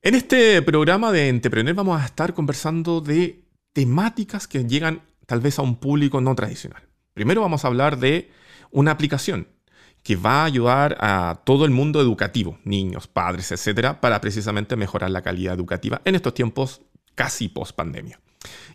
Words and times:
En 0.00 0.14
este 0.14 0.62
programa 0.62 1.10
de 1.10 1.28
Entrepreneur 1.28 1.74
vamos 1.74 2.00
a 2.00 2.04
estar 2.04 2.32
conversando 2.32 3.00
de 3.00 3.42
temáticas 3.72 4.46
que 4.46 4.64
llegan 4.64 5.02
tal 5.26 5.40
vez 5.40 5.58
a 5.58 5.62
un 5.62 5.74
público 5.74 6.20
no 6.20 6.36
tradicional. 6.36 6.84
Primero 7.14 7.40
vamos 7.40 7.64
a 7.64 7.68
hablar 7.68 7.98
de 7.98 8.30
una 8.70 8.92
aplicación 8.92 9.48
que 10.04 10.14
va 10.14 10.42
a 10.42 10.44
ayudar 10.44 10.96
a 11.00 11.42
todo 11.44 11.64
el 11.64 11.72
mundo 11.72 12.00
educativo, 12.00 12.60
niños, 12.62 13.08
padres, 13.08 13.50
etcétera, 13.50 14.00
para 14.00 14.20
precisamente 14.20 14.76
mejorar 14.76 15.10
la 15.10 15.22
calidad 15.22 15.54
educativa 15.54 16.00
en 16.04 16.14
estos 16.14 16.32
tiempos 16.32 16.80
casi 17.16 17.48
post 17.48 17.74
pandemia. 17.74 18.20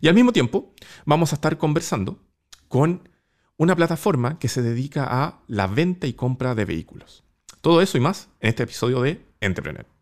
Y 0.02 0.10
al 0.10 0.16
mismo 0.16 0.34
tiempo 0.34 0.74
vamos 1.06 1.32
a 1.32 1.36
estar 1.36 1.58
conversando 1.58 2.20
con 2.68 3.08
una 3.56 3.78
plataforma 3.78 4.40
que 4.40 4.50
se 4.50 4.62
dedica 4.62 5.08
a 5.10 5.40
la 5.48 5.68
venta 5.68 6.06
y 6.06 6.14
compra 6.14 6.54
de 6.54 6.66
vehículos. 6.66 7.24
Todo 7.62 7.82
eso 7.82 7.98
y 7.98 8.02
más 8.02 8.28
en 8.42 8.50
este 8.50 8.64
episodio 8.64 9.02
de 9.02 9.26
Entrepreneur. 9.40 9.93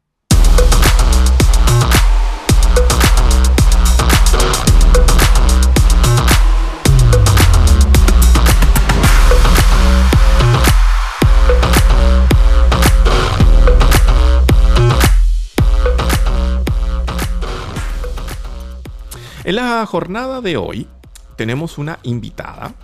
En 19.43 19.55
la 19.55 19.83
jornada 19.87 20.39
de 20.39 20.55
hoy 20.55 20.87
tenemos 21.35 21.79
una 21.79 21.97
invitada 22.03 22.75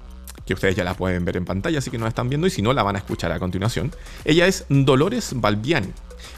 que 0.43 0.55
ustedes 0.55 0.75
ya 0.75 0.83
la 0.83 0.95
pueden 0.95 1.23
ver 1.23 1.37
en 1.37 1.45
pantalla, 1.45 1.77
así 1.77 1.91
que 1.91 1.99
no 1.99 2.07
están 2.07 2.29
viendo 2.29 2.47
y 2.47 2.49
si 2.49 2.63
no 2.63 2.73
la 2.73 2.81
van 2.81 2.95
a 2.95 2.99
escuchar 2.99 3.31
a 3.31 3.37
continuación. 3.37 3.91
Ella 4.25 4.47
es 4.47 4.65
Dolores 4.67 5.33
Balbiani. 5.35 5.89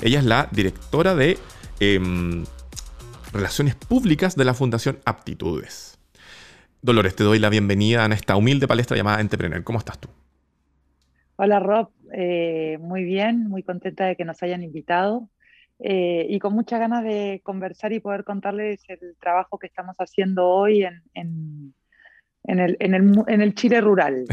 Ella 0.01 0.19
es 0.19 0.25
la 0.25 0.49
directora 0.51 1.15
de 1.15 1.37
em, 1.79 2.43
Relaciones 3.31 3.75
Públicas 3.75 4.35
de 4.35 4.43
la 4.43 4.53
Fundación 4.53 4.99
Aptitudes. 5.05 5.99
Dolores, 6.81 7.15
te 7.15 7.23
doy 7.23 7.39
la 7.39 7.49
bienvenida 7.49 8.05
a 8.05 8.13
esta 8.13 8.35
humilde 8.35 8.67
palestra 8.67 8.97
llamada 8.97 9.21
Entrepreneur. 9.21 9.63
¿Cómo 9.63 9.79
estás 9.79 9.99
tú? 9.99 10.09
Hola 11.37 11.61
Rob, 11.61 11.91
eh, 12.11 12.77
muy 12.81 13.05
bien, 13.05 13.47
muy 13.47 13.63
contenta 13.63 14.07
de 14.07 14.17
que 14.17 14.25
nos 14.25 14.43
hayan 14.43 14.63
invitado. 14.63 15.29
Eh, 15.81 16.27
y 16.29 16.39
con 16.39 16.53
muchas 16.53 16.79
ganas 16.79 17.03
de 17.03 17.39
conversar 17.43 17.93
y 17.93 18.01
poder 18.01 18.25
contarles 18.25 18.81
el 18.89 19.15
trabajo 19.19 19.57
que 19.57 19.67
estamos 19.67 19.95
haciendo 19.97 20.45
hoy 20.45 20.83
en, 20.83 21.03
en, 21.13 22.59
el, 22.59 22.75
en 22.79 23.41
el, 23.41 23.55
Chile 23.55 23.79
rural. 23.79 24.25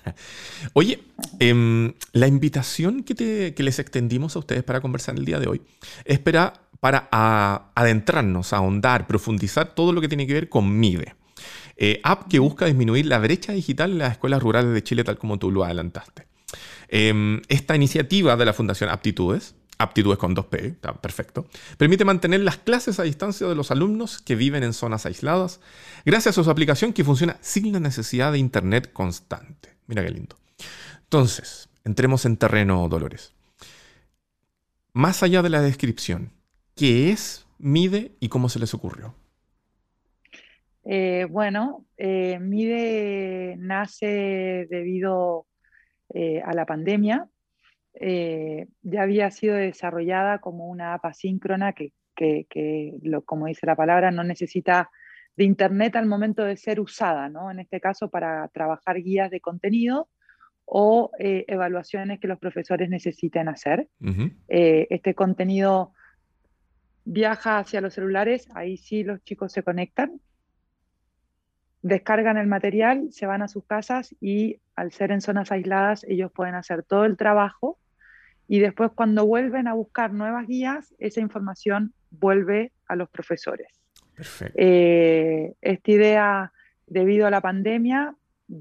Oye, 0.72 1.00
em, 1.38 1.92
la 2.12 2.26
invitación 2.26 3.04
que, 3.04 3.14
te, 3.14 3.54
que, 3.54 3.62
les 3.62 3.78
extendimos 3.78 4.34
a 4.34 4.40
ustedes 4.40 4.64
para 4.64 4.80
conversar 4.80 5.16
el 5.16 5.24
día 5.24 5.38
de 5.38 5.46
hoy 5.46 5.62
es 6.04 6.18
para, 6.18 6.54
para 6.80 7.08
adentrarnos, 7.76 8.52
ahondar, 8.52 9.06
profundizar 9.06 9.74
todo 9.74 9.92
lo 9.92 10.00
que 10.00 10.08
tiene 10.08 10.26
que 10.26 10.34
ver 10.34 10.48
con 10.48 10.76
MIDE. 10.76 11.14
Eh, 11.76 12.00
app 12.02 12.28
que 12.28 12.40
busca 12.40 12.66
disminuir 12.66 13.06
la 13.06 13.18
brecha 13.18 13.52
digital 13.52 13.92
en 13.92 13.98
las 13.98 14.12
escuelas 14.12 14.42
rurales 14.42 14.74
de 14.74 14.82
Chile, 14.82 15.04
tal 15.04 15.18
como 15.18 15.38
tú 15.38 15.52
lo 15.52 15.64
adelantaste. 15.64 16.26
Em, 16.88 17.40
esta 17.48 17.76
iniciativa 17.76 18.36
de 18.36 18.44
la 18.44 18.52
Fundación 18.52 18.90
Aptitudes 18.90 19.54
aptitudes 19.80 20.18
con 20.18 20.36
2P, 20.36 20.64
está 20.72 20.92
perfecto, 20.94 21.46
permite 21.78 22.04
mantener 22.04 22.40
las 22.40 22.58
clases 22.58 23.00
a 23.00 23.04
distancia 23.04 23.46
de 23.46 23.54
los 23.54 23.70
alumnos 23.70 24.20
que 24.20 24.36
viven 24.36 24.62
en 24.62 24.72
zonas 24.72 25.06
aisladas, 25.06 25.60
gracias 26.04 26.38
a 26.38 26.44
su 26.44 26.50
aplicación 26.50 26.92
que 26.92 27.04
funciona 27.04 27.36
sin 27.40 27.72
la 27.72 27.80
necesidad 27.80 28.32
de 28.32 28.38
internet 28.38 28.92
constante. 28.92 29.70
Mira 29.86 30.04
qué 30.04 30.10
lindo. 30.10 30.36
Entonces, 31.04 31.68
entremos 31.84 32.24
en 32.26 32.36
terreno, 32.36 32.88
Dolores. 32.88 33.32
Más 34.92 35.22
allá 35.22 35.42
de 35.42 35.50
la 35.50 35.62
descripción, 35.62 36.30
¿qué 36.76 37.10
es, 37.10 37.46
mide 37.58 38.12
y 38.20 38.28
cómo 38.28 38.48
se 38.48 38.58
les 38.58 38.74
ocurrió? 38.74 39.14
Eh, 40.84 41.26
bueno, 41.30 41.86
eh, 41.96 42.38
MIDE 42.40 43.56
nace 43.58 44.66
debido 44.70 45.46
eh, 46.12 46.42
a 46.42 46.52
la 46.52 46.66
pandemia. 46.66 47.28
Eh, 47.94 48.68
ya 48.82 49.02
había 49.02 49.30
sido 49.30 49.56
desarrollada 49.56 50.38
como 50.38 50.68
una 50.68 50.94
app 50.94 51.06
asíncrona 51.06 51.72
que, 51.72 51.92
lo, 53.02 53.22
como 53.24 53.46
dice 53.46 53.66
la 53.66 53.76
palabra, 53.76 54.10
no 54.10 54.22
necesita 54.24 54.90
de 55.36 55.44
Internet 55.44 55.96
al 55.96 56.06
momento 56.06 56.44
de 56.44 56.56
ser 56.56 56.80
usada, 56.80 57.28
¿no? 57.28 57.50
En 57.50 57.60
este 57.60 57.80
caso 57.80 58.10
para 58.10 58.48
trabajar 58.48 58.96
guías 59.02 59.30
de 59.30 59.40
contenido 59.40 60.08
o 60.64 61.10
eh, 61.18 61.44
evaluaciones 61.48 62.20
que 62.20 62.28
los 62.28 62.38
profesores 62.38 62.88
necesiten 62.90 63.48
hacer. 63.48 63.88
Eh, 64.48 64.86
este 64.90 65.14
contenido 65.14 65.92
viaja 67.04 67.58
hacia 67.58 67.80
los 67.80 67.94
celulares, 67.94 68.48
ahí 68.54 68.76
sí 68.76 69.02
los 69.02 69.22
chicos 69.24 69.52
se 69.52 69.62
conectan, 69.62 70.20
descargan 71.82 72.36
el 72.36 72.46
material, 72.46 73.08
se 73.10 73.26
van 73.26 73.42
a 73.42 73.48
sus 73.48 73.64
casas 73.64 74.14
y 74.20 74.60
al 74.76 74.92
ser 74.92 75.12
en 75.12 75.20
zonas 75.20 75.50
aisladas 75.50 76.04
ellos 76.08 76.30
pueden 76.32 76.54
hacer 76.54 76.82
todo 76.82 77.04
el 77.04 77.16
trabajo 77.16 77.78
y 78.48 78.58
después 78.58 78.90
cuando 78.94 79.26
vuelven 79.26 79.68
a 79.68 79.74
buscar 79.74 80.12
nuevas 80.12 80.46
guías, 80.46 80.94
esa 80.98 81.20
información 81.20 81.94
vuelve 82.10 82.72
a 82.88 82.96
los 82.96 83.08
profesores. 83.08 83.68
Eh, 84.56 85.54
esta 85.60 85.90
idea, 85.90 86.52
debido 86.86 87.26
a 87.26 87.30
la 87.30 87.40
pandemia, 87.40 88.14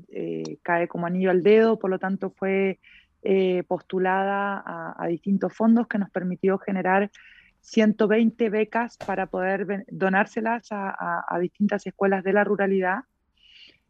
eh, 0.10 0.58
cae 0.62 0.88
como 0.88 1.08
anillo 1.08 1.32
al 1.32 1.42
dedo, 1.42 1.80
por 1.80 1.90
lo 1.90 1.98
tanto 1.98 2.30
fue 2.30 2.80
eh, 3.24 3.64
postulada 3.68 4.64
a, 4.96 5.08
distintos 5.08 5.54
fondos 5.54 5.88
que 5.88 5.98
nos 5.98 6.10
permitió 6.10 6.58
generar 6.60 7.10
120 7.62 8.50
becas 8.50 8.98
para 8.98 9.28
poder 9.28 9.86
donárselas 9.90 10.68
a, 10.72 11.38
distintas 11.40 11.86
escuelas 11.86 12.24
de 12.24 12.34
la 12.34 12.44
ruralidad. 12.44 13.00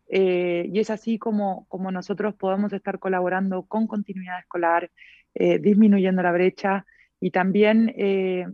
y 0.10 0.80
es 0.80 0.90
así 0.90 1.18
como, 1.18 1.66
como 1.68 1.92
nosotros 1.92 2.36
podemos 2.36 2.74
estar 2.74 3.00
colaborando 3.00 3.64
con 3.64 3.88
continuidad 3.88 4.40
escolar, 4.40 4.90
eh, 5.36 5.60
disminuyendo 5.60 6.24
la 6.24 6.32
brecha 6.32 6.86
y 7.20 7.30
también 7.30 7.94
eh, 7.96 8.48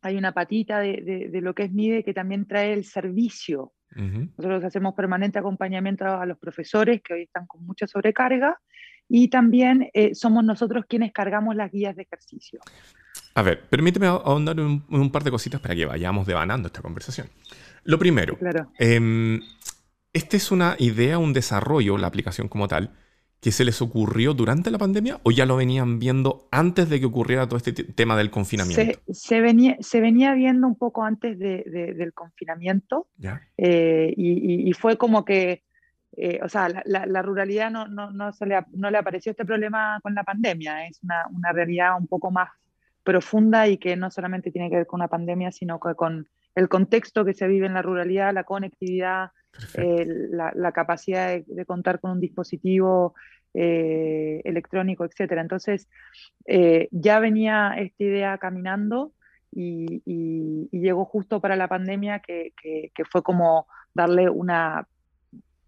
hay 0.00 0.16
una 0.16 0.32
patita 0.32 0.80
de, 0.80 1.28
lo 1.42 1.54
que 1.54 1.64
es 1.64 1.72
MIDE 1.72 2.02
que 2.02 2.14
también 2.14 2.46
trae 2.46 2.72
el 2.72 2.84
servicio. 2.84 3.72
Nosotros 3.94 4.64
hacemos 4.64 4.94
permanente 4.94 5.38
acompañamiento 5.38 6.04
a 6.04 6.26
los 6.26 6.36
profesores 6.38 7.00
que 7.00 7.14
hoy 7.14 7.22
están 7.22 7.46
con 7.46 7.64
mucha 7.64 7.86
sobrecarga 7.86 8.58
y 9.08 9.28
también 9.28 9.88
eh, 9.92 10.16
somos 10.16 10.42
nosotros 10.42 10.84
quienes 10.88 11.12
cargamos 11.12 11.54
las 11.54 11.70
guías 11.70 11.94
de 11.94 12.02
ejercicio. 12.02 12.58
A 13.34 13.42
ver, 13.42 13.68
permíteme 13.68 14.06
ahondar 14.06 14.58
un, 14.60 14.84
un 14.88 15.10
par 15.10 15.24
de 15.24 15.30
cositas 15.30 15.60
para 15.60 15.74
que 15.74 15.86
vayamos 15.86 16.26
devanando 16.26 16.68
esta 16.68 16.82
conversación. 16.82 17.28
Lo 17.84 17.98
primero, 17.98 18.38
claro. 18.38 18.70
Em, 18.78 19.40
esta 20.12 20.36
es 20.36 20.50
una 20.50 20.76
idea, 20.78 21.18
un 21.18 21.32
desarrollo, 21.32 21.98
la 21.98 22.06
aplicación 22.06 22.48
como 22.48 22.68
tal, 22.68 22.92
que 23.40 23.52
se 23.52 23.64
les 23.64 23.82
ocurrió 23.82 24.32
durante 24.32 24.70
la 24.70 24.78
pandemia 24.78 25.20
o 25.22 25.30
ya 25.30 25.44
lo 25.44 25.56
venían 25.56 25.98
viendo 25.98 26.48
antes 26.50 26.88
de 26.88 26.98
que 26.98 27.06
ocurriera 27.06 27.46
todo 27.46 27.58
este 27.58 27.72
tema 27.72 28.16
del 28.16 28.30
confinamiento? 28.30 28.98
Se, 29.10 29.40
venía, 29.42 29.76
se 29.80 30.00
venía 30.00 30.32
viendo 30.32 30.66
un 30.66 30.76
poco 30.76 31.04
antes 31.04 31.38
del 31.38 32.14
confinamiento 32.14 33.08
eh, 33.58 34.14
y, 34.16 34.72
fue 34.72 34.96
como 34.96 35.26
que, 35.26 35.62
eh, 36.16 36.40
o 36.42 36.48
sea, 36.48 36.70
la, 36.86 37.22
ruralidad 37.22 37.70
no, 37.70 37.86
no, 37.86 38.12
no, 38.12 38.30
le, 38.46 38.64
no, 38.72 38.90
le, 38.90 38.96
apareció 38.96 39.32
este 39.32 39.44
problema 39.44 40.00
con 40.02 40.14
la 40.14 40.24
pandemia, 40.24 40.86
es 40.86 41.00
una, 41.02 41.26
una, 41.30 41.52
realidad 41.52 41.98
un 41.98 42.06
poco 42.06 42.30
más 42.30 42.48
profunda 43.04 43.68
y 43.68 43.76
que 43.76 43.96
no 43.96 44.10
solamente 44.10 44.50
tiene 44.50 44.70
que 44.70 44.76
ver 44.76 44.86
con 44.86 44.98
una 44.98 45.08
pandemia, 45.08 45.52
sino 45.52 45.78
que 45.78 45.94
con 45.94 46.26
el 46.54 46.68
contexto 46.68 47.24
que 47.24 47.34
se 47.34 47.46
vive 47.46 47.66
en 47.66 47.74
la 47.74 47.82
ruralidad, 47.82 48.32
la 48.32 48.44
conectividad, 48.44 49.30
eh, 49.74 50.06
la, 50.30 50.72
capacidad 50.72 51.38
de, 51.46 51.66
contar 51.66 52.00
con 52.00 52.12
un 52.12 52.20
dispositivo 52.20 53.14
eh, 53.52 54.40
electrónico, 54.44 55.04
etc. 55.04 55.32
Entonces, 55.38 55.88
eh, 56.46 56.88
ya 56.90 57.20
venía 57.20 57.74
esta 57.78 58.04
idea 58.04 58.38
caminando 58.38 59.12
y, 59.52 60.02
llegó 60.72 61.04
justo 61.04 61.40
para 61.40 61.56
la 61.56 61.68
pandemia 61.68 62.18
que, 62.20 62.52
fue 63.10 63.22
como 63.22 63.66
darle 63.94 64.28
una 64.28 64.86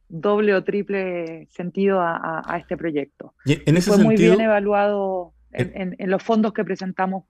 doble 0.08 0.54
o 0.54 0.62
triple 0.62 1.46
sentido 1.50 2.00
a, 2.00 2.56
este 2.58 2.76
proyecto. 2.76 3.34
Y 3.44 3.62
en 3.68 3.76
ese 3.76 3.92
fue 3.92 4.02
muy 4.02 4.16
bien 4.16 4.40
evaluado 4.40 5.32
en, 5.52 6.10
los 6.10 6.22
fondos 6.22 6.52
que 6.52 6.64
presentamos 6.64 7.25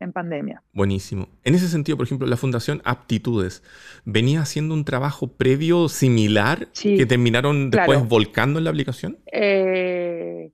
en 0.00 0.12
pandemia. 0.12 0.62
Buenísimo. 0.72 1.28
En 1.44 1.54
ese 1.54 1.68
sentido, 1.68 1.96
por 1.96 2.06
ejemplo, 2.06 2.26
la 2.26 2.36
Fundación 2.36 2.80
Aptitudes 2.84 3.62
venía 4.04 4.40
haciendo 4.40 4.74
un 4.74 4.84
trabajo 4.84 5.28
previo 5.36 5.88
similar 5.88 6.68
que 6.72 7.06
terminaron 7.06 7.70
después 7.70 8.06
volcando 8.06 8.58
en 8.58 8.64
la 8.64 8.70
aplicación. 8.70 9.18
Eh, 9.32 10.52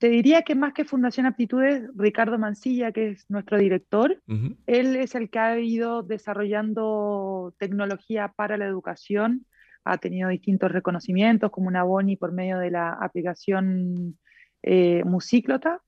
te 0.00 0.08
diría 0.08 0.42
que 0.42 0.54
más 0.54 0.72
que 0.72 0.86
Fundación 0.86 1.26
Aptitudes, 1.26 1.82
Ricardo 1.94 2.38
Mancilla, 2.38 2.90
que 2.90 3.10
es 3.10 3.26
nuestro 3.28 3.58
director, 3.58 4.22
él 4.66 4.96
es 4.96 5.14
el 5.14 5.28
que 5.28 5.38
ha 5.38 5.58
ido 5.60 6.02
desarrollando 6.02 7.54
tecnología 7.58 8.32
para 8.34 8.56
la 8.56 8.64
educación, 8.64 9.44
ha 9.84 9.98
tenido 9.98 10.30
distintos 10.30 10.72
reconocimientos, 10.72 11.50
como 11.50 11.68
una 11.68 11.82
Boni 11.82 12.16
por 12.16 12.32
medio 12.32 12.58
de 12.58 12.70
la 12.70 12.92
aplicación 12.94 14.18
eh, 14.62 15.02
musíclota 15.04 15.80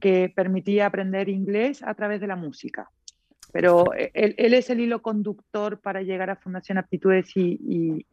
que 0.00 0.32
permitía 0.34 0.86
aprender 0.86 1.28
inglés 1.28 1.82
a 1.82 1.94
través 1.94 2.20
de 2.20 2.26
la 2.26 2.36
música. 2.36 2.90
Pero 3.52 3.92
él, 3.94 4.54
es 4.54 4.70
el 4.70 4.80
hilo 4.80 5.02
conductor 5.02 5.80
para 5.80 6.02
llegar 6.02 6.30
a 6.30 6.36
Fundación 6.36 6.78
Aptitudes 6.78 7.36
y, 7.36 7.58
y, 7.62 8.06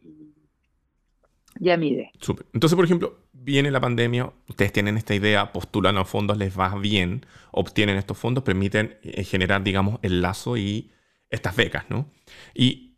y 1.60 1.70
a 1.70 1.78
MIDE. 1.78 2.12
Entonces, 2.54 2.76
por 2.76 2.86
ejemplo, 2.86 3.20
viene 3.32 3.72
la 3.72 3.80
pandemia, 3.80 4.32
ustedes 4.48 4.72
tienen 4.72 4.98
esta 4.98 5.16
idea, 5.16 5.52
postulan 5.52 5.98
a 5.98 6.06
fondos, 6.06 6.38
les 6.38 6.58
va 6.58 6.76
bien, 6.78 7.26
obtienen 7.52 7.98
estos 7.98 8.18
fondos, 8.18 8.44
permiten 8.44 8.98
eh, 9.02 9.24
generar, 9.24 9.64
digamos, 9.64 10.00
el 10.02 10.22
lazo 10.22 10.58
y 10.58 10.92
estas 11.30 11.56
becas, 11.56 11.86
¿no? 11.90 12.10
Y 12.54 12.98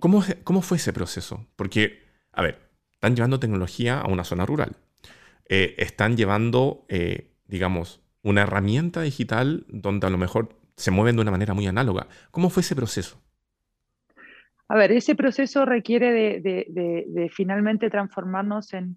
¿cómo, 0.00 0.22
¿cómo 0.44 0.62
fue 0.62 0.76
ese 0.76 0.92
proceso? 0.92 1.46
Porque, 1.56 2.02
a 2.32 2.42
ver, 2.42 2.58
están 2.92 3.16
llevando 3.16 3.40
tecnología 3.40 4.00
a 4.00 4.08
una 4.08 4.24
zona 4.24 4.46
rural. 4.46 4.76
Eh, 5.54 5.74
están 5.76 6.16
llevando, 6.16 6.86
eh, 6.88 7.28
digamos, 7.46 8.00
una 8.22 8.40
herramienta 8.40 9.02
digital 9.02 9.66
donde 9.68 10.06
a 10.06 10.10
lo 10.10 10.16
mejor 10.16 10.56
se 10.76 10.90
mueven 10.90 11.16
de 11.16 11.20
una 11.20 11.30
manera 11.30 11.52
muy 11.52 11.66
análoga. 11.66 12.06
¿Cómo 12.30 12.48
fue 12.48 12.62
ese 12.62 12.74
proceso? 12.74 13.20
A 14.66 14.78
ver, 14.78 14.92
ese 14.92 15.14
proceso 15.14 15.66
requiere 15.66 16.40
de, 16.40 17.30
finalmente 17.34 17.90
transformarnos 17.90 18.72
en, 18.72 18.96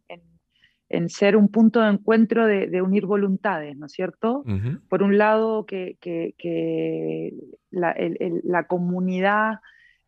ser 1.10 1.36
un 1.36 1.50
punto 1.50 1.82
de 1.82 1.90
encuentro 1.90 2.48
de, 2.48 2.82
unir 2.82 3.06
voluntades, 3.06 3.76
¿no 3.76 3.88
es 3.88 3.92
cierto? 3.92 4.46
Por 4.88 5.04
un 5.04 5.18
lado, 5.18 5.66
que, 5.66 5.98
la, 7.70 8.64
comunidad 8.66 9.60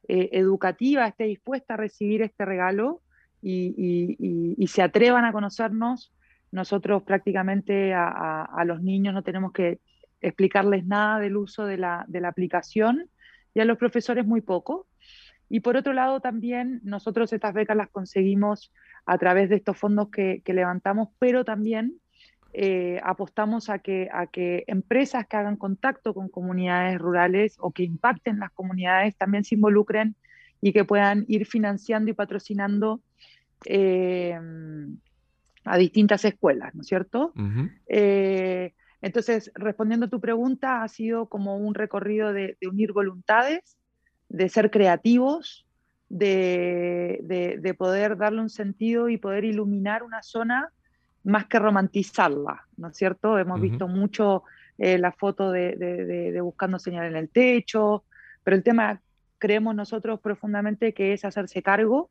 eh, 0.07 0.29
educativa 0.31 1.07
esté 1.07 1.25
dispuesta 1.25 1.73
a 1.73 1.77
recibir 1.77 2.21
este 2.21 2.45
regalo 2.45 3.01
y, 3.41 4.65
se 4.69 4.81
atrevan 4.81 5.25
a 5.25 5.33
conocernos. 5.33 6.13
Nosotros 6.51 7.03
prácticamente 7.03 7.93
a, 7.93 8.63
los 8.65 8.81
niños 8.81 9.13
no 9.13 9.23
tenemos 9.23 9.51
que 9.51 9.79
explicarles 10.21 10.85
nada 10.85 11.19
del 11.19 11.37
uso 11.37 11.65
de 11.65 11.77
la, 11.77 12.05
de 12.07 12.21
la 12.21 12.29
aplicación 12.29 13.09
y 13.53 13.59
a 13.59 13.65
los 13.65 13.77
profesores 13.77 14.25
muy 14.25 14.41
poco. 14.41 14.87
Y 15.49 15.61
por 15.61 15.77
otro 15.77 15.93
lado, 15.93 16.19
también 16.19 16.81
nosotros 16.83 17.31
estas 17.31 17.53
becas 17.53 17.77
las 17.77 17.89
conseguimos 17.89 18.71
a 19.05 19.17
través 19.17 19.49
de 19.49 19.55
estos 19.55 19.77
fondos 19.77 20.09
que, 20.09 20.41
levantamos, 20.45 21.09
pero 21.19 21.45
también 21.45 21.93
eh, 22.53 22.99
apostamos 23.03 23.69
a 23.69 23.79
que, 23.79 24.09
a 24.11 24.27
que 24.27 24.63
empresas 24.67 25.25
que 25.27 25.37
hagan 25.37 25.55
contacto 25.55 26.13
con 26.13 26.27
comunidades 26.27 26.99
rurales 26.99 27.55
o 27.59 27.71
que 27.71 27.83
impacten 27.83 28.39
las 28.39 28.51
comunidades 28.51 29.15
también 29.15 29.43
se 29.43 29.55
involucren 29.55 30.15
y 30.61 30.73
que 30.73 30.83
puedan 30.83 31.23
ir 31.27 31.45
financiando 31.45 32.11
y 32.11 32.13
patrocinando 32.13 33.01
eh, 33.65 34.37
a 35.67 35.77
distintas 35.77 36.25
escuelas, 36.25 36.73
¿no 36.75 36.81
es 36.81 36.87
cierto? 36.87 37.33
Eh, 37.87 38.73
entonces, 39.01 39.51
respondiendo 39.55 40.07
a 40.07 40.09
tu 40.09 40.19
pregunta, 40.19 40.83
ha 40.83 40.87
sido 40.87 41.27
como 41.27 41.57
un 41.57 41.75
recorrido 41.75 42.33
de 42.33 42.57
unir 42.67 42.93
voluntades 42.93 43.77
de 44.29 44.49
ser 44.49 44.71
creativos, 44.71 45.67
de, 46.09 47.75
poder 47.77 48.17
darle 48.17 48.41
un 48.41 48.49
sentido 48.49 49.09
y 49.09 49.17
poder 49.17 49.45
iluminar 49.45 50.03
una 50.03 50.23
zona 50.23 50.71
más 51.23 51.45
que 51.47 51.59
romantizarla, 51.59 52.65
¿no 52.77 52.89
es 52.89 52.97
cierto? 52.97 53.37
Hemos 53.37 53.59
visto 53.59 53.87
mucho 53.87 54.43
eh, 54.77 54.97
la 54.97 55.11
foto 55.11 55.51
de, 55.51 56.39
buscando 56.41 56.79
señal 56.79 57.07
en 57.07 57.17
el 57.17 57.29
techo, 57.29 58.05
pero 58.43 58.55
el 58.55 58.63
tema 58.63 59.01
creemos 59.37 59.75
nosotros 59.75 60.19
profundamente 60.19 60.93
que 60.93 61.13
es 61.13 61.25
hacerse 61.25 61.61
cargo, 61.61 62.09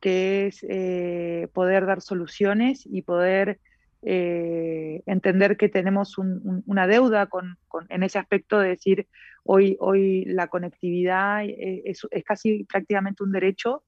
que 0.00 0.46
es 0.46 0.64
eh, 0.68 1.48
poder 1.52 1.86
dar 1.86 2.00
soluciones 2.00 2.86
y 2.86 3.02
poder 3.02 3.60
eh, 4.02 5.02
entender 5.04 5.58
que 5.58 5.68
tenemos 5.68 6.16
una 6.18 6.86
deuda 6.86 7.26
con, 7.26 7.58
en 7.90 8.02
ese 8.02 8.18
aspecto 8.18 8.58
de 8.58 8.70
decir, 8.70 9.06
hoy, 9.44 9.76
hoy 9.78 10.24
la 10.24 10.48
conectividad 10.48 11.44
es, 11.44 12.06
casi 12.24 12.64
prácticamente 12.64 13.22
un 13.22 13.32
derecho 13.32 13.82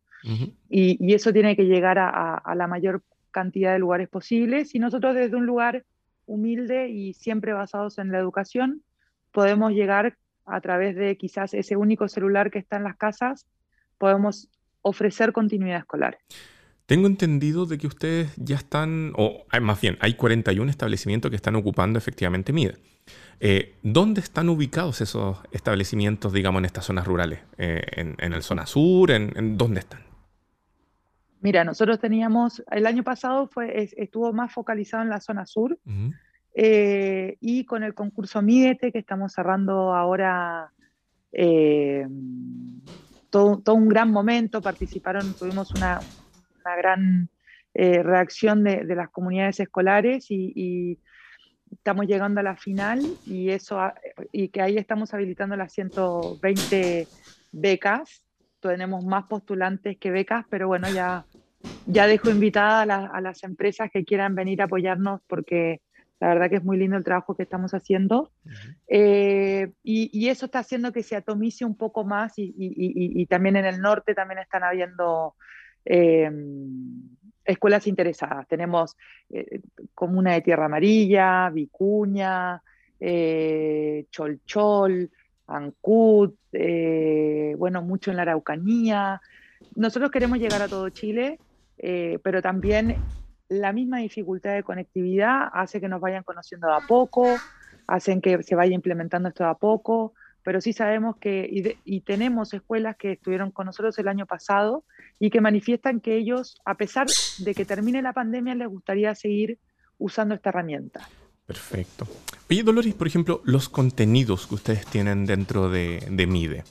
y, 0.69 1.14
eso 1.14 1.32
tiene 1.32 1.56
que 1.56 1.64
llegar 1.64 1.99
a, 1.99 2.55
la 2.55 2.67
mayor 2.67 3.03
cantidad 3.31 3.73
de 3.73 3.79
lugares 3.79 4.08
posibles. 4.08 4.75
Y 4.75 4.79
nosotros 4.79 5.15
desde 5.15 5.37
un 5.37 5.47
lugar 5.47 5.85
humilde 6.26 6.88
y 6.88 7.15
siempre 7.15 7.53
basados 7.53 7.99
en 7.99 8.12
la 8.12 8.19
educación 8.19 8.82
podemos 9.32 9.73
llegar 9.73 10.17
a 10.44 10.61
través 10.61 10.94
de 10.94 11.17
quizás 11.17 11.55
ese 11.55 11.76
único 11.76 12.08
celular 12.08 12.50
que 12.50 12.58
está 12.58 12.76
en 12.76 12.85
las 12.85 12.97
casas, 12.97 13.47
podemos 13.99 14.49
ofrecer 14.82 15.32
continuidad 15.32 15.79
escolar. 15.79 16.19
Tengo 16.87 17.06
entendido 17.06 17.64
de 17.64 17.79
que 17.79 17.87
ustedes 17.87 18.34
ya 18.37 18.56
están, 18.56 19.12
o 19.17 19.46
más 19.61 19.81
bien, 19.81 19.96
hay 20.00 20.14
41 20.14 20.70
establecimientos 20.70 21.31
que 21.31 21.37
están 21.37 21.56
ocupando 21.56 21.99
efectivamente 21.99 22.52
MIDE. 22.52 22.76
Eh, 23.40 23.76
¿Dónde 23.82 24.20
están 24.20 24.49
ubicados 24.49 25.00
esos 25.00 25.38
establecimientos, 25.52 26.32
digamos, 26.32 26.61
en 26.61 26.64
estas 26.67 26.84
zonas 26.84 27.06
rurales? 27.06 27.40
Eh, 27.56 27.82
en, 27.93 28.32
el 28.32 28.43
zona 28.43 28.67
sur? 28.67 29.11
En, 29.11 29.56
¿Dónde 29.56 29.81
están? 29.81 30.00
Mira, 31.40 31.64
nosotros 31.64 31.99
teníamos, 31.99 32.62
el 32.70 32.87
año 32.87 33.02
pasado 33.02 33.49
fue, 33.49 33.88
estuvo 33.96 34.32
más 34.32 34.52
focalizado 34.52 35.02
en 35.02 35.08
la 35.08 35.20
zona 35.20 35.44
sur 35.46 35.76
eh, 36.55 37.37
y 37.40 37.64
con 37.64 37.82
el 37.82 37.94
concurso 37.94 38.43
MIDETE 38.43 38.93
que 38.93 38.99
estamos 38.99 39.32
cerrando 39.32 39.94
ahora 39.94 40.70
todo, 43.32 43.75
un 43.75 43.88
gran 43.88 44.12
momento, 44.12 44.61
participaron, 44.61 45.32
tuvimos 45.32 45.70
una, 45.73 46.00
una 46.61 46.76
gran 46.76 47.29
eh, 47.73 48.02
reacción 48.02 48.62
de, 48.62 48.84
las 48.84 49.08
comunidades 49.08 49.58
escolares 49.58 50.31
y, 50.31 50.99
estamos 51.70 52.06
llegando 52.06 52.40
a 52.40 52.43
la 52.43 52.55
final 52.55 53.00
y, 53.25 53.49
eso, 53.49 53.81
y 54.31 54.49
que 54.49 54.61
ahí 54.61 54.76
estamos 54.76 55.14
habilitando 55.14 55.56
las 55.56 55.73
120 55.73 57.08
becas. 57.50 58.23
Tenemos 58.61 59.02
más 59.06 59.25
postulantes 59.25 59.96
que 59.96 60.11
becas, 60.11 60.44
pero 60.50 60.69
bueno, 60.69 60.90
ya, 60.90 61.25
ya 61.87 62.06
dejo 62.06 62.29
invitada 62.29 62.82
a, 62.82 63.20
las 63.23 63.43
empresas 63.43 63.90
que 63.90 64.05
quieran 64.05 64.34
venir 64.34 64.61
a 64.61 64.67
apoyarnos 64.67 65.23
porque 65.26 65.81
la 66.22 66.28
verdad 66.28 66.50
que 66.50 66.56
es 66.56 66.64
muy 66.64 66.76
lindo 66.76 66.96
el 66.96 67.04
trabajo 67.04 67.34
que 67.34 67.42
estamos 67.42 67.74
haciendo. 67.74 68.30
Eh, 68.88 69.72
y, 69.82 70.28
eso 70.28 70.46
está 70.46 70.60
haciendo 70.60 70.93
que 70.93 71.02
se 71.02 71.17
atomice 71.17 71.64
un 71.64 71.76
poco 71.76 72.05
más 72.05 72.38
y, 72.38 72.55
y, 72.56 73.26
también 73.26 73.56
en 73.56 73.64
el 73.64 73.81
norte 73.81 74.14
también 74.14 74.38
están 74.38 74.62
habiendo 74.64 75.34
Em, 75.84 77.17
escuelas 77.44 77.86
interesadas. 77.86 78.46
Tenemos 78.46 78.96
eh, 79.31 79.60
Comuna 79.94 80.34
de 80.34 80.43
Tierra 80.43 80.67
Amarilla, 80.67 81.50
Vicuña, 81.50 82.62
eh, 83.00 84.06
Cholchol, 84.10 85.10
Ancut, 85.48 86.36
eh, 86.52 87.55
bueno, 87.58 87.82
mucho 87.82 88.10
en 88.10 88.17
la 88.17 88.22
Araucanía. 88.22 89.20
Nosotros 89.74 90.10
queremos 90.12 90.38
llegar 90.38 90.62
a 90.62 90.69
todo 90.69 90.88
Chile, 90.91 91.38
pero 92.22 92.41
también 92.43 92.96
la 93.53 93.73
misma 93.73 93.99
dificultad 93.99 94.55
de 94.55 94.63
conectividad 94.63 95.49
hace 95.53 95.81
que 95.81 95.89
nos 95.89 96.01
vayan 96.01 96.23
conociendo 96.25 96.69
de 96.69 96.75
a 96.75 96.87
poco, 96.87 97.27
hacen 97.87 98.21
que 98.21 98.43
se 98.43 98.55
vaya 98.55 98.75
implementando 98.75 99.29
esto 99.29 99.44
de 99.44 99.51
a 99.51 99.55
poco 99.55 100.15
pero 100.43 100.61
sí 100.61 100.73
sabemos 100.73 101.17
que, 101.17 101.75
y, 101.85 102.01
tenemos 102.01 102.53
escuelas 102.53 102.97
que 102.97 103.13
estuvieron 103.13 103.51
con 103.51 103.67
nosotros 103.67 103.99
el 103.99 104.09
año 104.09 104.27
pasado 104.27 104.85
y 105.19 105.31
que 105.31 105.41
manifiestan 105.41 106.01
que 106.01 106.17
ellos, 106.17 106.61
a 106.65 106.75
pesar 106.75 107.06
de 107.39 107.55
que 107.55 107.65
termine 107.65 108.03
la 108.03 108.13
pandemia, 108.13 108.55
les 108.55 108.69
gustaría 108.69 109.15
seguir 109.15 109.59
usando 109.99 110.35
esta 110.35 110.49
herramienta. 110.49 111.09
Perfecto. 111.47 112.06
Oye, 112.51 112.63
Dolores, 112.63 112.94
por 112.94 113.06
ejemplo, 113.06 113.41
los 113.44 113.69
contenidos 113.69 114.47
que 114.47 114.56
ustedes 114.56 114.87
tienen 114.87 115.27
dentro 115.27 115.71
de, 115.71 116.27
MIDE, 116.29 116.65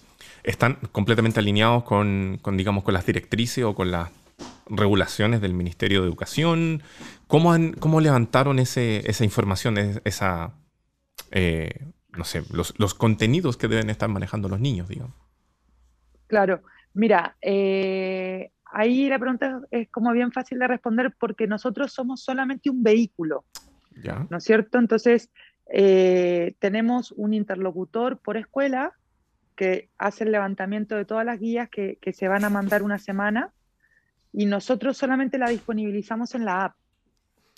¿están 0.44 0.78
completamente 0.92 1.40
alineados 1.40 1.84
con, 1.84 2.40
digamos, 2.54 2.84
con 2.84 2.94
las 2.94 3.06
directrices 3.06 3.64
o 3.64 3.74
con 3.74 3.92
las 3.92 4.10
regulaciones 4.72 5.42
del 5.42 5.54
Ministerio 5.54 6.02
de 6.02 6.08
Educación? 6.08 6.82
¿Cómo, 7.28 7.54
cómo 7.80 8.02
levantaron 8.02 8.60
ese, 8.60 9.10
esa 9.10 9.24
información, 9.24 9.78
esa... 10.04 10.54
Eh, 11.32 11.92
no 12.18 12.26
sé, 12.26 12.44
los, 12.52 12.94
contenidos 12.94 13.58
que 13.58 13.68
deben 13.68 13.90
estar 13.90 14.10
manejando 14.10 14.50
los 14.50 14.60
niños, 14.60 14.90
digamos. 14.90 15.16
Claro, 16.28 16.62
mira, 16.94 17.38
eh, 17.42 18.52
ahí 18.66 19.08
la 19.08 19.20
pregunta 19.20 19.62
es 19.72 19.90
como 19.90 20.12
bien 20.12 20.32
fácil 20.32 20.60
de 20.60 20.68
responder 20.68 21.16
porque 21.18 21.48
nosotros 21.48 21.94
somos 21.94 22.22
solamente 22.22 22.70
un 22.70 22.84
vehículo, 22.84 23.46
¿no 24.30 24.38
es 24.38 24.44
cierto? 24.44 24.78
Entonces, 24.78 25.30
eh, 25.74 26.56
tenemos 26.60 27.14
un 27.14 27.34
interlocutor 27.34 28.20
por 28.20 28.38
escuela 28.38 28.94
que 29.56 29.90
hace 29.98 30.24
el 30.24 30.32
levantamiento 30.32 30.96
de 30.96 31.06
todas 31.06 31.26
las 31.26 31.40
guías 31.40 31.70
que, 31.70 31.98
que 32.02 32.14
se 32.14 32.28
van 32.28 32.44
a 32.44 32.50
mandar 32.50 32.84
una 32.84 33.00
semana 33.00 33.54
y 34.34 34.46
nosotros 34.46 34.98
solamente 34.98 35.38
la 35.38 35.50
disponibilizamos 35.50 36.36
en 36.36 36.46
la 36.46 36.66
app. 36.66 36.76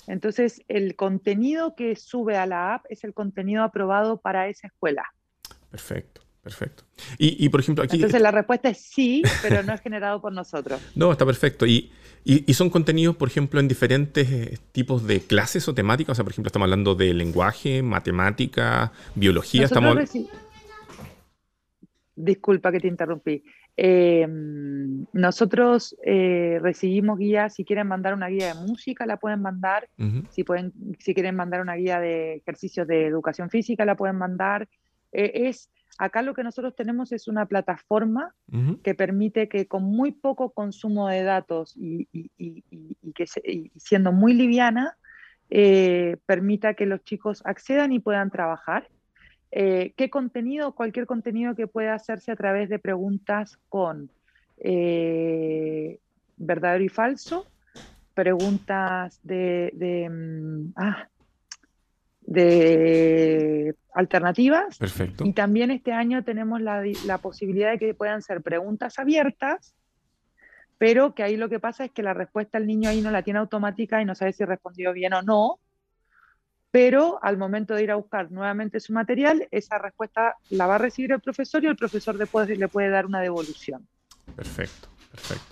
Entonces, 0.08 0.62
el 0.68 0.96
contenido 0.96 1.76
que 1.76 1.96
sube 1.96 2.38
a 2.38 2.46
la 2.46 2.76
app 2.76 2.86
es 2.90 3.04
el 3.04 3.14
contenido 3.14 3.64
aprobado 3.64 4.18
para 4.18 4.48
esa 4.48 4.68
escuela. 4.68 5.04
Perfecto. 5.72 6.24
Perfecto. 6.44 6.84
Y, 7.18 7.48
por 7.48 7.62
ejemplo, 7.62 7.86
aquí. 7.86 7.96
Entonces 7.96 8.22
la 8.22 8.30
respuesta 8.30 8.68
es 8.68 8.80
sí, 8.80 9.24
pero 9.42 9.64
no 9.64 9.74
es 9.74 9.80
generado 9.80 10.22
por 10.22 10.34
nosotros. 10.34 10.82
No, 10.96 11.10
está 11.14 11.26
perfecto. 11.26 11.66
Y, 11.66 11.90
son 12.54 12.70
contenidos, 12.70 13.16
por 13.16 13.30
ejemplo, 13.30 13.62
en 13.62 13.70
diferentes 13.70 14.30
eh, 14.30 14.58
tipos 14.74 15.08
de 15.08 15.22
clases 15.22 15.68
o 15.70 15.74
temáticas. 15.74 16.12
O 16.12 16.16
sea, 16.16 16.26
por 16.26 16.34
ejemplo, 16.34 16.50
estamos 16.50 16.66
hablando 16.66 16.96
de 16.96 17.14
lenguaje, 17.14 17.82
matemática, 17.82 18.92
biología. 19.16 19.64
Estamos... 19.64 19.98
Disculpa 22.16 22.74
que 22.74 22.80
te 22.82 22.88
interrumpí. 22.90 23.44
Em, 23.76 25.06
nosotros 25.14 25.96
eh, 26.06 26.60
recibimos 26.62 27.18
guías, 27.18 27.56
si 27.56 27.66
quieren 27.66 27.88
mandar 27.88 28.14
una 28.14 28.28
guía 28.28 28.54
de 28.54 28.68
música, 28.68 29.06
la 29.06 29.18
pueden 29.18 29.42
mandar, 29.42 29.90
si, 30.30 30.44
pueden, 30.44 30.74
si 31.00 31.14
quieren 31.14 31.36
mandar 31.36 31.62
una 31.62 31.76
guía 31.76 32.00
de 32.00 32.36
ejercicios 32.36 32.88
de 32.88 33.08
educación 33.08 33.50
física, 33.50 33.86
la 33.86 33.96
pueden 33.96 34.18
mandar. 34.18 34.68
Eh, 35.12 35.48
es, 35.48 35.72
acá 35.98 36.22
lo 36.22 36.36
que 36.36 36.44
nosotros 36.44 36.76
tenemos 36.76 37.12
es 37.12 37.28
una 37.28 37.48
plataforma 37.48 38.36
que 38.84 38.94
permite 38.94 39.50
que 39.50 39.68
con 39.68 39.84
muy 39.84 40.12
poco 40.12 40.52
consumo 40.52 41.08
de 41.08 41.24
datos 41.24 41.74
y, 41.76 42.08
que 43.16 43.26
siendo 43.78 44.12
muy 44.12 44.34
liviana, 44.34 44.98
eh, 45.50 46.18
permita 46.26 46.74
que 46.76 46.86
los 46.86 47.04
chicos 47.04 47.42
accedan 47.46 47.92
y 47.92 48.00
puedan 48.00 48.30
trabajar. 48.30 48.88
Eh, 49.56 49.94
¿Qué 49.96 50.10
contenido? 50.10 50.74
Cualquier 50.74 51.06
contenido 51.06 51.54
que 51.56 51.68
pueda 51.68 51.94
hacerse 51.94 52.32
a 52.32 52.36
través 52.36 52.70
de 52.70 52.80
preguntas 52.80 53.60
con 53.70 54.10
eh, 54.58 56.00
verdadero 56.38 56.84
y 56.84 56.90
falso, 56.90 57.46
preguntas 58.16 59.20
de, 59.22 59.72
de, 59.76 60.10
mm, 60.10 60.74
ah, 60.76 61.08
alternativas. 63.94 64.80
Perfecto. 64.80 65.24
Y 65.24 65.34
también 65.34 65.70
este 65.70 65.92
año 65.92 66.24
tenemos 66.24 66.60
la, 66.60 66.84
la 67.06 67.20
posibilidad 67.20 67.74
de 67.74 67.78
que 67.78 67.94
puedan 67.94 68.24
ser 68.24 68.42
preguntas 68.42 68.98
abiertas 68.98 69.76
pero 70.84 71.16
que 71.16 71.24
ahí 71.24 71.38
lo 71.38 71.48
que 71.48 71.62
pasa 71.62 71.86
es 71.86 71.92
que 71.92 72.04
la 72.04 72.14
respuesta 72.14 72.58
el 72.58 72.68
niño 72.68 72.90
ahí 72.90 73.00
no 73.00 73.10
la 73.10 73.22
tiene 73.22 73.40
automática 73.40 74.02
y 74.02 74.06
no 74.06 74.16
sabe 74.16 74.34
si 74.34 74.44
respondió 74.44 74.92
bien 74.92 75.14
o 75.14 75.22
no, 75.22 75.60
pero 76.74 77.20
al 77.22 77.38
momento 77.38 77.76
de 77.76 77.84
ir 77.84 77.92
a 77.92 77.96
buscar 77.98 78.32
nuevamente 78.32 78.80
su 78.80 78.94
material, 78.94 79.48
esa 79.52 79.78
respuesta 79.78 80.38
la 80.50 80.66
va 80.66 80.76
a 80.76 80.78
recibir 80.80 81.12
el 81.12 81.22
profesor 81.22 81.64
y 81.64 81.68
el 81.68 81.76
profesor 81.76 82.18
después 82.18 82.50
le 82.50 82.68
puede 82.68 82.90
dar 82.90 83.06
una 83.06 83.22
devolución. 83.22 83.88
Perfecto, 84.36 84.88
perfecto. 85.12 85.46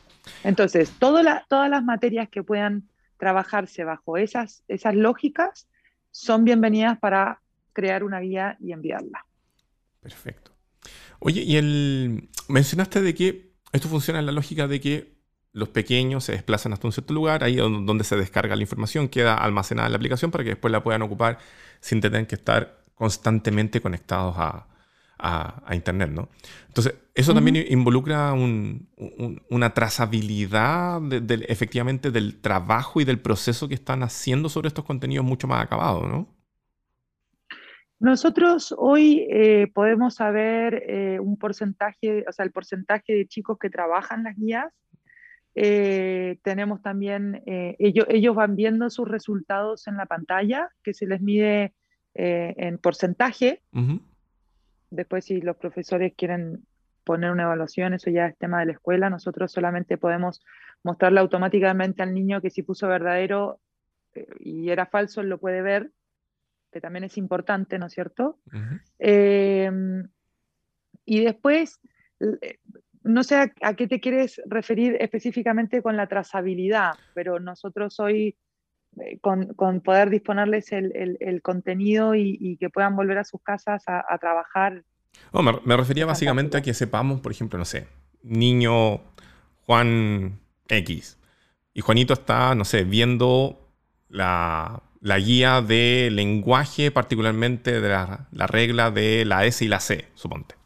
Entonces, 0.43 0.91
todas 0.97 1.69
las 1.69 1.83
materias 1.83 2.27
que 2.27 2.41
puedan 2.41 2.89
trabajarse 3.17 3.83
bajo 3.83 4.17
esas, 4.17 4.63
esas 4.67 4.95
lógicas 4.95 5.67
son 6.09 6.43
bienvenidas 6.43 6.97
para 6.97 7.39
crear 7.71 8.03
una 8.03 8.19
guía 8.19 8.57
y 8.59 8.71
enviarla. 8.71 9.23
Perfecto. 9.99 10.53
Oye, 11.19 11.41
y 11.41 11.57
el 11.57 12.29
mencionaste 12.49 12.99
de 12.99 13.13
que 13.13 13.53
esto 13.71 13.89
funciona 13.89 14.21
en 14.21 14.25
la 14.25 14.31
lógica 14.31 14.67
de 14.67 14.81
que 14.81 15.20
los 15.53 15.69
pequeños 15.69 16.23
se 16.23 16.31
desplazan 16.31 16.73
hasta 16.73 16.87
un 16.87 16.93
cierto 16.93 17.13
lugar, 17.13 17.43
ahí 17.43 17.57
donde 17.57 18.03
se 18.03 18.15
descarga 18.15 18.55
la 18.55 18.61
información, 18.61 19.09
queda 19.09 19.35
almacenada 19.35 19.87
en 19.87 19.93
la 19.93 19.97
aplicación 19.97 20.31
para 20.31 20.43
que 20.43 20.51
después 20.51 20.71
la 20.71 20.83
puedan 20.83 21.01
ocupar 21.01 21.39
sin 21.79 21.99
tener 21.99 22.27
que 22.27 22.35
estar 22.35 22.83
constantemente 22.95 23.81
conectados 23.81 24.35
a, 24.37 24.67
Internet, 25.71 26.09
¿no? 26.09 26.29
Entonces, 26.67 26.95
eso 27.13 27.31
también 27.35 27.67
involucra 27.69 28.33
una 28.33 29.69
trazabilidad 29.71 30.99
efectivamente 31.47 32.09
del 32.09 32.41
trabajo 32.41 33.01
y 33.01 33.05
del 33.05 33.19
proceso 33.19 33.67
que 33.67 33.75
están 33.75 34.01
haciendo 34.01 34.49
sobre 34.49 34.69
estos 34.69 34.83
contenidos 34.83 35.23
mucho 35.23 35.47
más 35.47 35.63
acabados, 35.63 36.09
¿no? 36.09 36.27
Nosotros 37.99 38.73
hoy 38.75 39.27
eh, 39.29 39.67
podemos 39.71 40.15
saber 40.15 40.83
eh, 40.87 41.19
un 41.19 41.37
porcentaje, 41.37 42.25
o 42.27 42.31
sea, 42.31 42.43
el 42.43 42.51
porcentaje 42.51 43.13
de 43.13 43.27
chicos 43.27 43.59
que 43.59 43.69
trabajan 43.69 44.23
las 44.23 44.35
guías 44.35 44.73
eh, 45.53 46.39
tenemos 46.43 46.81
también, 46.81 47.43
eh, 47.45 47.75
ellos, 47.79 48.05
ellos 48.09 48.35
van 48.35 48.55
viendo 48.55 48.89
sus 48.89 49.07
resultados 49.07 49.87
en 49.87 49.97
la 49.97 50.05
pantalla, 50.05 50.69
que 50.83 50.93
se 50.93 51.05
les 51.05 51.21
mide 51.21 51.73
eh, 52.13 52.53
en 52.57 52.77
porcentaje. 52.77 53.61
Después, 54.89 55.25
si 55.25 55.41
los 55.41 55.57
profesores 55.57 56.13
quieren 56.15 56.65
poner 57.03 57.31
una 57.31 57.43
evaluación, 57.43 57.93
eso 57.93 58.09
ya 58.09 58.27
es 58.27 58.37
tema 58.37 58.59
de 58.59 58.67
la 58.67 58.73
escuela. 58.73 59.09
Nosotros 59.09 59.51
solamente 59.51 59.97
podemos 59.97 60.41
mostrarle 60.83 61.19
automáticamente 61.19 62.03
al 62.03 62.13
niño 62.13 62.41
que 62.41 62.49
si 62.49 62.63
puso 62.63 62.87
verdadero 62.87 63.59
y 64.39 64.69
era 64.69 64.85
falso, 64.85 65.21
él 65.21 65.29
lo 65.29 65.37
puede 65.37 65.61
ver, 65.61 65.91
que 66.71 66.81
también 66.81 67.05
es 67.05 67.17
importante, 67.17 67.79
¿no 67.79 67.85
es 67.87 67.93
cierto? 67.93 68.39
y 71.05 71.23
después, 71.23 71.79
no 73.03 73.23
sé 73.23 73.51
a, 73.61 73.73
qué 73.73 73.87
te 73.87 73.99
quieres 73.99 74.41
referir 74.45 74.97
específicamente 74.99 75.81
con 75.81 75.97
la 75.97 76.07
trazabilidad, 76.07 76.93
pero 77.13 77.39
nosotros 77.39 77.99
hoy, 77.99 78.35
eh, 78.99 79.19
con, 79.19 79.81
poder 79.81 80.09
disponerles 80.09 80.71
el, 80.71 81.41
contenido 81.41 82.13
y, 82.15 82.57
que 82.57 82.69
puedan 82.69 82.95
volver 82.95 83.17
a 83.17 83.23
sus 83.23 83.41
casas 83.41 83.83
a, 83.87 84.17
trabajar. 84.19 84.83
me, 85.65 85.77
refería 85.77 86.05
básicamente 86.05 86.57
a 86.57 86.61
que 86.61 86.73
sepamos, 86.73 87.21
por 87.21 87.31
ejemplo, 87.31 87.57
no 87.57 87.65
sé, 87.65 87.87
niño 88.23 89.01
Juan 89.65 90.39
X, 90.67 91.17
y 91.73 91.81
Juanito 91.81 92.13
está, 92.13 92.53
no 92.53 92.65
sé, 92.65 92.83
viendo 92.83 93.67
la, 94.09 94.83
guía 95.01 95.61
de 95.61 96.09
lenguaje, 96.11 96.91
particularmente 96.91 97.81
de 97.81 97.89
la, 97.89 98.27
la 98.31 98.45
regla 98.45 98.91
de 98.91 99.25
la 99.25 99.45
S 99.45 99.65
y 99.65 99.67
la 99.67 99.79
C, 99.79 100.07
suponte 100.13 100.60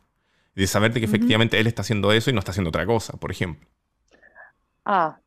de 0.56 0.68
saber 0.68 0.94
que 0.94 1.04
efectivamente 1.04 1.60
él 1.60 1.68
está 1.68 1.82
haciendo 1.82 2.12
eso 2.14 2.30
y 2.30 2.34
no 2.34 2.40
está 2.40 2.52
haciendo 2.52 2.70
otra 2.70 2.86
cosa, 2.86 3.18
por 3.18 3.32
ejemplo. 3.32 3.68
Ah, 4.86 5.20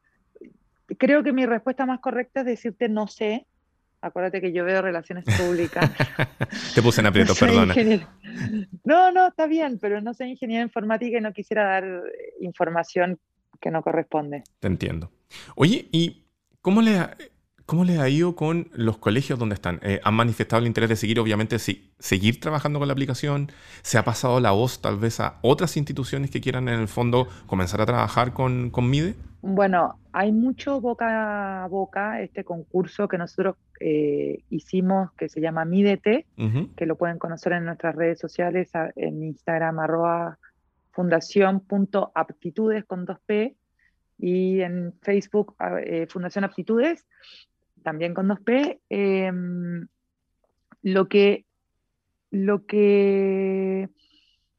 creo 0.98 1.22
que 1.22 1.32
mi 1.32 1.44
respuesta 1.44 1.84
más 1.84 2.00
correcta 2.00 2.40
es 2.40 2.46
decirte 2.46 2.88
no 2.88 3.06
sé. 3.06 3.46
Acuérdate 4.00 4.40
que 4.40 4.52
yo 4.52 4.64
veo 4.64 4.80
relaciones 4.80 5.24
públicas. 5.24 5.90
Te 6.74 6.80
puse 6.82 7.00
en 7.00 7.08
aprieto, 7.08 7.34
perdona. 7.38 7.74
No, 8.84 9.10
no, 9.10 9.28
está 9.28 9.46
bien, 9.46 9.78
pero 9.80 10.00
no 10.00 10.14
soy 10.14 10.30
ingeniero 10.30 10.64
informática 10.64 11.18
y 11.18 11.20
no 11.20 11.32
quisiera 11.32 11.64
dar 11.64 12.02
información 12.40 13.18
que 13.60 13.70
no 13.70 13.82
corresponde. 13.82 14.44
Te 14.60 14.68
entiendo. 14.68 15.10
Oye, 15.56 15.88
¿y 15.90 16.24
cómo 16.60 16.80
le, 16.80 17.00
¿Cómo 17.68 17.84
les 17.84 17.98
ha 17.98 18.08
ido 18.08 18.34
con 18.34 18.70
los 18.72 18.96
colegios 18.96 19.38
donde 19.38 19.54
están? 19.54 19.78
Eh, 19.82 20.00
¿Han 20.02 20.14
manifestado 20.14 20.62
el 20.62 20.66
interés 20.66 20.88
de 20.88 20.96
seguir, 20.96 21.20
obviamente, 21.20 21.58
seguir 21.58 22.40
trabajando 22.40 22.78
con 22.78 22.88
la 22.88 22.92
aplicación? 22.92 23.52
¿Se 23.82 23.98
ha 23.98 24.04
pasado 24.04 24.40
la 24.40 24.52
voz 24.52 24.80
tal 24.80 24.96
vez 24.96 25.20
a 25.20 25.38
otras 25.42 25.76
instituciones 25.76 26.30
que 26.30 26.40
quieran 26.40 26.70
en 26.70 26.80
el 26.80 26.88
fondo 26.88 27.28
comenzar 27.46 27.82
a 27.82 27.84
trabajar 27.84 28.32
con, 28.32 28.70
con 28.70 28.88
MIDE? 28.88 29.16
Bueno, 29.42 29.98
hay 30.14 30.32
mucho 30.32 30.80
boca 30.80 31.62
a 31.62 31.68
boca 31.68 32.22
este 32.22 32.42
concurso 32.42 33.06
que 33.06 33.18
nosotros 33.18 33.56
eh, 33.80 34.44
hicimos 34.48 35.12
que 35.12 35.28
se 35.28 35.42
llama 35.42 35.66
MIDET, 35.66 36.24
que 36.74 36.86
lo 36.86 36.96
pueden 36.96 37.18
conocer 37.18 37.52
en 37.52 37.66
nuestras 37.66 37.94
redes 37.94 38.18
sociales, 38.18 38.70
en 38.96 39.22
Instagram 39.22 39.78
arroba 39.78 40.38
fundación.aptitudes 40.92 42.86
con 42.86 43.06
2P 43.06 43.56
y 44.18 44.62
en 44.62 44.94
Facebook 45.02 45.54
eh, 45.84 46.06
Fundación 46.08 46.44
Aptitudes 46.44 47.06
también 47.82 48.14
con 48.14 48.28
2P, 48.28 48.80
em, 48.88 49.86
lo, 50.82 51.08
que, 51.08 51.44
lo 52.30 52.66
que 52.66 53.88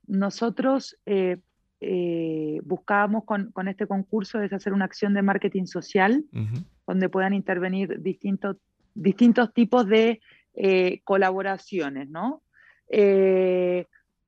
nosotros 0.07 0.97
eh, 1.05 1.37
eh, 1.81 2.59
buscábamos 2.63 3.23
con, 3.25 3.67
este 3.67 3.87
concurso 3.87 4.41
es 4.41 4.51
hacer 4.51 4.73
una 4.73 4.85
acción 4.85 5.13
de 5.13 5.21
marketing 5.21 5.65
social 5.65 6.25
donde 6.85 7.09
puedan 7.09 7.33
intervenir 7.33 8.01
distintos, 8.01 8.57
distintos 8.95 9.53
tipos 9.53 9.87
de 9.87 10.19
eh, 10.55 11.01
colaboraciones, 11.03 12.09
¿no? 12.09 12.41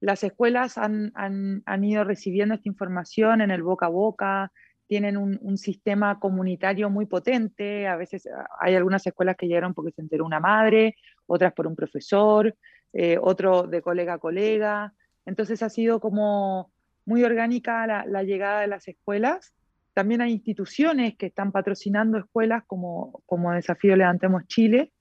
las 0.01 0.23
escuelas 0.23 0.77
han, 0.77 1.11
han, 1.15 1.83
ido 1.83 2.03
recibiendo 2.03 2.55
esta 2.55 2.69
información 2.69 3.41
en 3.41 3.49
el 3.51 3.63
boca 3.63 3.87
a 3.87 3.89
boca, 3.89 4.51
tienen 4.91 5.15
un, 5.15 5.57
sistema 5.57 6.19
comunitario 6.19 6.89
muy 6.89 7.05
potente. 7.05 7.87
A 7.87 7.95
veces 7.95 8.27
ah, 8.27 8.45
hay 8.59 8.75
algunas 8.75 9.07
escuelas 9.07 9.37
que 9.37 9.47
llegaron 9.47 9.73
porque 9.73 9.93
se 9.93 10.01
enteró 10.01 10.25
una 10.25 10.41
madre, 10.41 10.95
otras 11.27 11.53
por 11.53 11.65
un 11.65 11.77
profesor, 11.77 12.53
eh, 12.91 13.17
otro 13.17 13.63
de 13.63 13.81
colega 13.81 14.15
a 14.15 14.17
colega. 14.17 14.93
Entonces 15.25 15.63
ha 15.63 15.69
sido 15.69 16.01
como 16.01 16.73
muy 17.05 17.23
orgánica 17.23 17.87
la, 17.87 18.23
llegada 18.23 18.59
de 18.59 18.67
las 18.67 18.85
escuelas. 18.89 19.53
También 19.93 20.19
hay 20.19 20.33
instituciones 20.33 21.15
que 21.15 21.27
están 21.27 21.53
patrocinando 21.53 22.17
escuelas 22.17 22.65
como, 22.67 23.23
como 23.25 23.53
Desafío 23.53 23.95
Levantemos 23.95 24.45
Chile. 24.47 24.91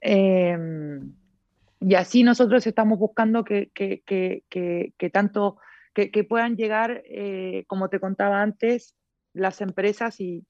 Em, 0.00 1.12
y 1.78 1.94
así 1.94 2.24
nosotros 2.24 2.66
estamos 2.66 2.98
buscando 2.98 3.44
que, 3.44 3.70
que, 3.72 4.02
que, 4.04 5.10
tanto 5.12 5.58
que, 5.94 6.24
puedan 6.24 6.56
llegar, 6.56 7.04
eh, 7.04 7.62
como 7.68 7.88
te 7.88 8.00
contaba 8.00 8.42
antes, 8.42 8.96
las 9.34 9.60
empresas 9.60 10.20
y 10.20 10.44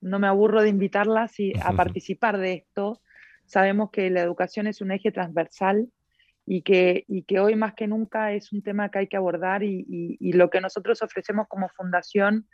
no 0.00 0.18
me 0.18 0.26
aburro 0.26 0.62
de 0.62 0.68
invitarlas 0.68 1.38
y, 1.38 1.52
a 1.62 1.72
participar 1.72 2.38
de 2.38 2.54
esto. 2.54 3.00
Sabemos 3.44 3.90
que 3.90 4.10
la 4.10 4.22
educación 4.22 4.66
es 4.66 4.80
un 4.80 4.92
eje 4.92 5.12
transversal 5.12 5.88
y 6.46 6.62
que, 6.62 7.04
y 7.06 7.22
que 7.22 7.40
hoy 7.40 7.54
más 7.54 7.74
que 7.74 7.86
nunca 7.86 8.32
es 8.32 8.52
un 8.52 8.62
tema 8.62 8.90
que 8.90 9.00
hay 9.00 9.06
que 9.08 9.16
abordar 9.16 9.62
y, 9.62 9.84
y, 9.88 10.32
lo 10.32 10.50
que 10.50 10.60
nosotros 10.60 11.02
ofrecemos 11.02 11.46
como 11.48 11.68
fundación 11.68 12.48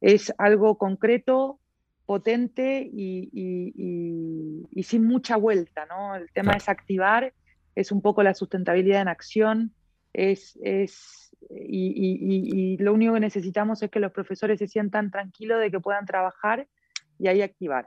es 0.00 0.32
algo 0.38 0.78
concreto, 0.78 1.60
potente 2.06 2.88
y, 2.92 4.82
sin 4.82 5.06
mucha 5.06 5.36
vuelta. 5.36 5.86
¿no? 5.86 6.16
El 6.16 6.30
tema 6.32 6.52
es 6.52 6.68
activar, 6.68 7.32
es 7.74 7.92
un 7.92 8.02
poco 8.02 8.22
la 8.22 8.34
sustentabilidad 8.34 9.02
en 9.02 9.08
acción, 9.08 9.72
es, 10.12 10.58
es 10.62 11.30
y, 11.50 12.76
lo 12.78 12.92
único 12.92 13.14
que 13.14 13.20
necesitamos 13.20 13.82
es 13.82 13.90
que 13.90 14.00
los 14.00 14.12
profesores 14.12 14.58
se 14.58 14.68
sientan 14.68 15.10
tranquilos 15.10 15.60
de 15.60 15.70
que 15.70 15.80
puedan 15.80 16.06
trabajar 16.06 16.66
y 17.18 17.28
ahí 17.28 17.42
activar. 17.42 17.86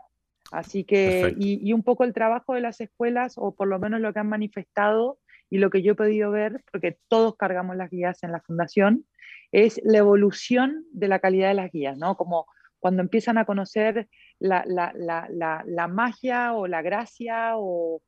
Así 0.51 0.83
que, 0.83 1.33
y, 1.37 1.67
y, 1.67 1.73
un 1.73 1.83
poco 1.83 2.03
el 2.03 2.13
trabajo 2.13 2.53
de 2.53 2.61
las 2.61 2.79
escuelas, 2.81 3.33
o 3.37 3.55
por 3.55 3.67
lo 3.67 3.79
menos 3.79 4.01
lo 4.01 4.13
que 4.13 4.19
han 4.19 4.29
manifestado 4.29 5.19
y 5.49 5.57
lo 5.57 5.69
que 5.69 5.81
yo 5.81 5.93
he 5.93 5.95
podido 5.95 6.31
ver, 6.31 6.63
porque 6.71 6.97
todos 7.07 7.35
cargamos 7.35 7.75
las 7.75 7.89
guías 7.89 8.23
en 8.23 8.31
la 8.31 8.41
fundación, 8.41 9.05
es 9.51 9.79
la 9.83 9.99
evolución 9.99 10.85
de 10.91 11.07
la 11.07 11.19
calidad 11.19 11.49
de 11.49 11.53
las 11.55 11.71
guías, 11.71 11.97
¿no? 11.97 12.17
Como 12.17 12.45
cuando 12.79 13.01
empiezan 13.01 13.37
a 13.37 13.45
conocer 13.45 14.09
la, 14.39 14.63
la, 14.67 14.91
la, 14.95 15.63
la 15.65 15.87
magia 15.87 16.53
o 16.53 16.67
la 16.67 16.81
gracia 16.81 17.53
o 17.55 18.01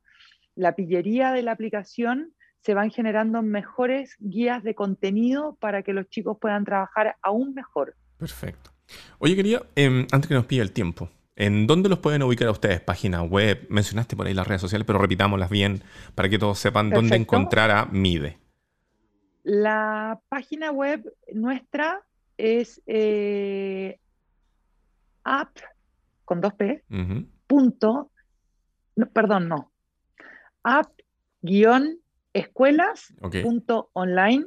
la 0.55 0.75
pillería 0.75 1.31
de 1.31 1.43
la 1.43 1.51
aplicación, 1.51 2.33
se 2.65 2.73
van 2.73 2.89
generando 2.89 3.43
mejores 3.43 4.15
guías 4.17 4.63
de 4.63 4.73
contenido 4.73 5.55
para 5.59 5.83
que 5.83 5.93
los 5.93 6.09
chicos 6.09 6.35
puedan 6.41 6.65
trabajar 6.65 7.15
aún 7.21 7.53
mejor. 7.53 7.95
Perfecto. 8.17 8.71
Oye, 9.19 9.35
quería, 9.35 9.61
em, 9.75 10.07
antes 10.11 10.27
que 10.27 10.33
nos 10.33 10.47
pida 10.47 10.63
el 10.63 10.71
tiempo, 10.71 11.11
¿en 11.35 11.67
dónde 11.67 11.89
los 11.89 11.99
pueden 11.99 12.23
ubicar 12.23 12.47
a 12.47 12.51
ustedes? 12.51 12.81
Página 12.81 13.21
web, 13.21 13.67
mencionaste 13.69 14.15
por 14.15 14.25
ahí 14.25 14.33
las 14.33 14.47
redes 14.47 14.61
sociales, 14.61 14.83
pero 14.87 14.97
repitámoslas 14.97 15.51
bien 15.51 15.83
para 16.15 16.27
que 16.27 16.39
todos 16.39 16.57
sepan 16.57 16.89
dónde 16.89 17.15
encontrar 17.15 17.69
a 17.69 17.85
MIDE. 17.85 18.39
La 19.43 20.19
página 20.27 20.71
web 20.71 21.13
nuestra 21.33 22.01
es 22.35 22.81
eh, 22.87 23.99
app 25.23 25.55
con 26.23 26.41
dos 26.41 26.55
P, 26.55 26.83
punto, 27.45 28.09
perdón, 29.13 29.49
no, 29.49 29.71
app 30.63 30.89
guion 31.43 31.99
escuelas.online 32.35 34.45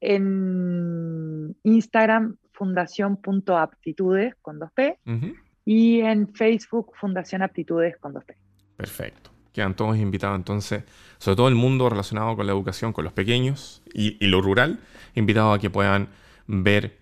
en 0.00 1.56
Instagram 1.62 2.36
fundación.aptitudes 2.52 4.34
con 4.42 4.58
2P 4.58 4.96
y 5.64 6.00
en 6.00 6.34
Facebook 6.34 6.92
Fundación 7.00 7.42
Aptitudes 7.42 7.96
con 7.98 8.12
2P. 8.12 8.34
Perfecto. 8.76 9.30
Quedan 9.52 9.76
todos 9.76 9.96
invitados 9.96 10.36
entonces, 10.36 10.82
sobre 11.18 11.36
todo 11.36 11.48
el 11.48 11.54
mundo 11.54 11.88
relacionado 11.88 12.34
con 12.34 12.46
la 12.46 12.52
educación, 12.52 12.92
con 12.92 13.04
los 13.04 13.12
pequeños 13.12 13.82
y, 13.94 14.18
lo 14.26 14.42
rural, 14.42 14.80
invitados 15.14 15.56
a 15.56 15.60
que 15.60 15.70
puedan 15.70 16.08
ver 16.48 16.98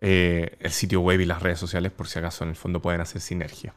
eh, 0.00 0.56
el 0.58 0.72
sitio 0.72 1.02
web 1.02 1.20
y 1.20 1.26
las 1.26 1.40
redes 1.40 1.60
sociales 1.60 1.92
por 1.92 2.08
si 2.08 2.18
acaso 2.18 2.42
en 2.42 2.50
el 2.50 2.56
fondo 2.56 2.82
pueden 2.82 3.00
hacer 3.00 3.20
sinergia. 3.20 3.74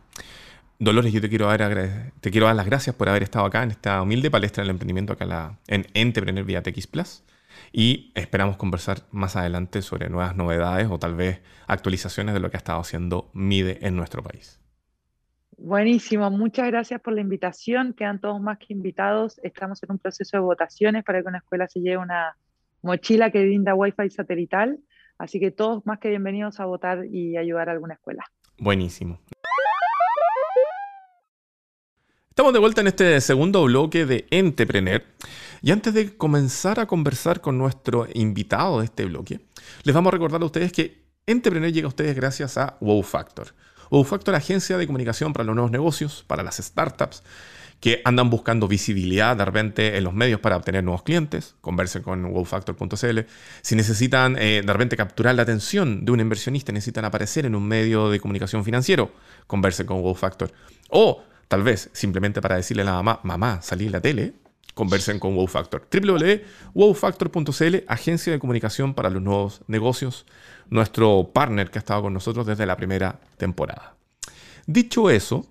Dolores, 0.78 1.14
yo 1.14 1.22
te 1.22 1.30
quiero, 1.30 1.48
dar, 1.48 2.12
te 2.20 2.32
quiero 2.32 2.48
dar 2.48 2.56
las 2.56 2.66
gracias 2.66 2.96
por 2.96 3.08
haber 3.08 3.24
estado 3.24 3.46
acá 3.46 3.64
en 3.64 3.72
esta 3.72 4.02
humilde 4.02 4.30
palestra 4.30 4.62
del 4.62 4.72
emprendimiento 4.72 5.14
acá 5.14 5.26
la, 5.26 5.60
en 5.68 5.86
Entrepreneur 5.94 6.44
vía 6.44 6.62
TX 6.62 6.88
Plus. 6.88 7.24
Y 7.72 8.12
esperamos 8.14 8.58
conversar 8.58 9.00
más 9.12 9.38
adelante 9.38 9.82
sobre 9.82 10.10
nuevas 10.10 10.36
novedades 10.36 10.88
o 10.90 11.00
tal 11.00 11.16
vez 11.16 11.42
actualizaciones 11.68 12.34
de 12.34 12.42
lo 12.42 12.50
que 12.50 12.58
ha 12.58 12.60
estado 12.60 12.82
haciendo 12.82 13.30
MIDE 13.34 13.80
en 13.82 13.96
nuestro 13.96 14.22
país. 14.22 14.60
Buenísimo, 15.58 16.30
muchas 16.30 16.68
gracias 16.68 17.00
por 17.00 17.14
la 17.14 17.22
invitación. 17.22 17.94
Quedan 17.94 18.20
todos 18.20 18.42
más 18.42 18.58
que 18.58 18.74
invitados. 18.74 19.40
Estamos 19.44 19.82
en 19.84 19.94
un 19.94 20.00
proceso 20.00 20.36
de 20.36 20.42
votaciones 20.42 21.06
para 21.06 21.22
que 21.22 21.30
una 21.30 21.38
escuela 21.38 21.68
se 21.70 21.80
lleve 21.80 21.98
una 21.98 22.36
mochila 22.82 23.32
que 23.32 23.46
brinda 23.46 23.74
Wi-Fi 23.74 24.10
satelital. 24.10 24.80
Así 25.18 25.40
que 25.40 25.52
todos 25.52 25.86
más 25.86 26.00
que 26.00 26.10
bienvenidos 26.10 26.60
a 26.60 26.66
votar 26.66 27.06
y 27.06 27.38
ayudar 27.38 27.70
a 27.70 27.72
alguna 27.72 27.94
escuela. 27.94 28.26
Buenísimo. 28.58 29.20
Estamos 32.36 32.52
de 32.52 32.60
vuelta 32.60 32.82
en 32.82 32.88
este 32.88 33.22
segundo 33.22 33.64
bloque 33.64 34.06
de 34.06 34.28
Entrepreneur. 34.30 35.02
Y 35.62 35.72
antes 35.72 35.94
de 35.94 36.18
comenzar 36.18 36.82
a 36.82 36.86
conversar 36.86 37.40
con 37.40 37.58
nuestro 37.58 38.10
invitado 38.14 38.80
de 38.80 38.86
este 38.88 39.06
bloque, 39.06 39.40
les 39.84 39.96
vamos 39.96 40.10
a 40.10 40.16
recordar 40.16 40.42
a 40.42 40.46
ustedes 40.46 40.74
que 40.74 41.06
Entrepreneur 41.26 41.72
llega 41.72 41.86
a 41.86 41.88
ustedes 41.88 42.14
gracias 42.14 42.58
a 42.58 42.76
Wow 42.82 43.04
Factor. 43.04 43.56
Wow 43.90 44.04
Factor, 44.04 44.36
agencia 44.36 44.78
de 44.78 44.86
comunicación 44.86 45.32
para 45.32 45.46
los 45.46 45.56
nuevos 45.56 45.72
negocios, 45.72 46.26
para 46.28 46.44
las 46.44 46.58
startups 46.58 47.24
que 47.80 48.02
andan 48.04 48.30
buscando 48.30 48.68
visibilidad 48.68 49.38
de 49.38 49.46
repente 49.46 49.96
en 49.96 50.04
los 50.04 50.14
medios 50.14 50.42
para 50.42 50.58
obtener 50.58 50.84
nuevos 50.84 51.04
clientes. 51.04 51.56
Conversen 51.62 52.04
con 52.04 52.26
wowfactor.cl. 52.26 53.20
Si 53.62 53.76
necesitan 53.78 54.36
eh, 54.38 54.62
de 54.62 54.74
repente 54.74 54.98
capturar 54.98 55.36
la 55.36 55.44
atención 55.44 56.04
de 56.04 56.12
un 56.12 56.20
inversionista, 56.20 56.74
necesitan 56.74 57.06
aparecer 57.06 57.46
en 57.46 57.56
un 57.56 57.66
medio 57.66 58.10
de 58.10 58.20
comunicación 58.20 58.66
financiero, 58.66 59.14
conversen 59.48 59.86
con 59.86 60.02
Wow 60.02 60.16
Factor. 60.16 60.52
O 60.90 61.24
Tal 61.48 61.64
vez 61.64 61.90
simplemente 61.94 62.42
para 62.42 62.56
decirle 62.56 62.84
a 62.84 62.86
la 62.86 62.94
mamá, 62.94 63.20
mamá, 63.24 63.62
salí 63.62 63.86
en 63.86 63.92
la 63.92 64.02
tele, 64.02 64.34
conversen 64.74 65.20
con 65.20 65.36
Wow 65.36 65.48
Factor. 65.48 65.88
www.wowfactor.cl, 65.92 67.76
agencia 67.88 68.34
de 68.34 68.40
comunicación 68.40 68.94
para 68.94 69.10
los 69.10 69.22
nuevos 69.22 69.62
negocios, 69.68 70.26
nuestro 70.70 71.32
partner 71.34 71.72
que 71.72 71.80
ha 71.80 71.82
estado 71.82 72.04
con 72.04 72.14
nosotros 72.14 72.46
desde 72.46 72.66
la 72.66 72.78
primera 72.78 73.20
temporada. 73.38 73.96
Dicho 74.68 75.10
eso, 75.10 75.48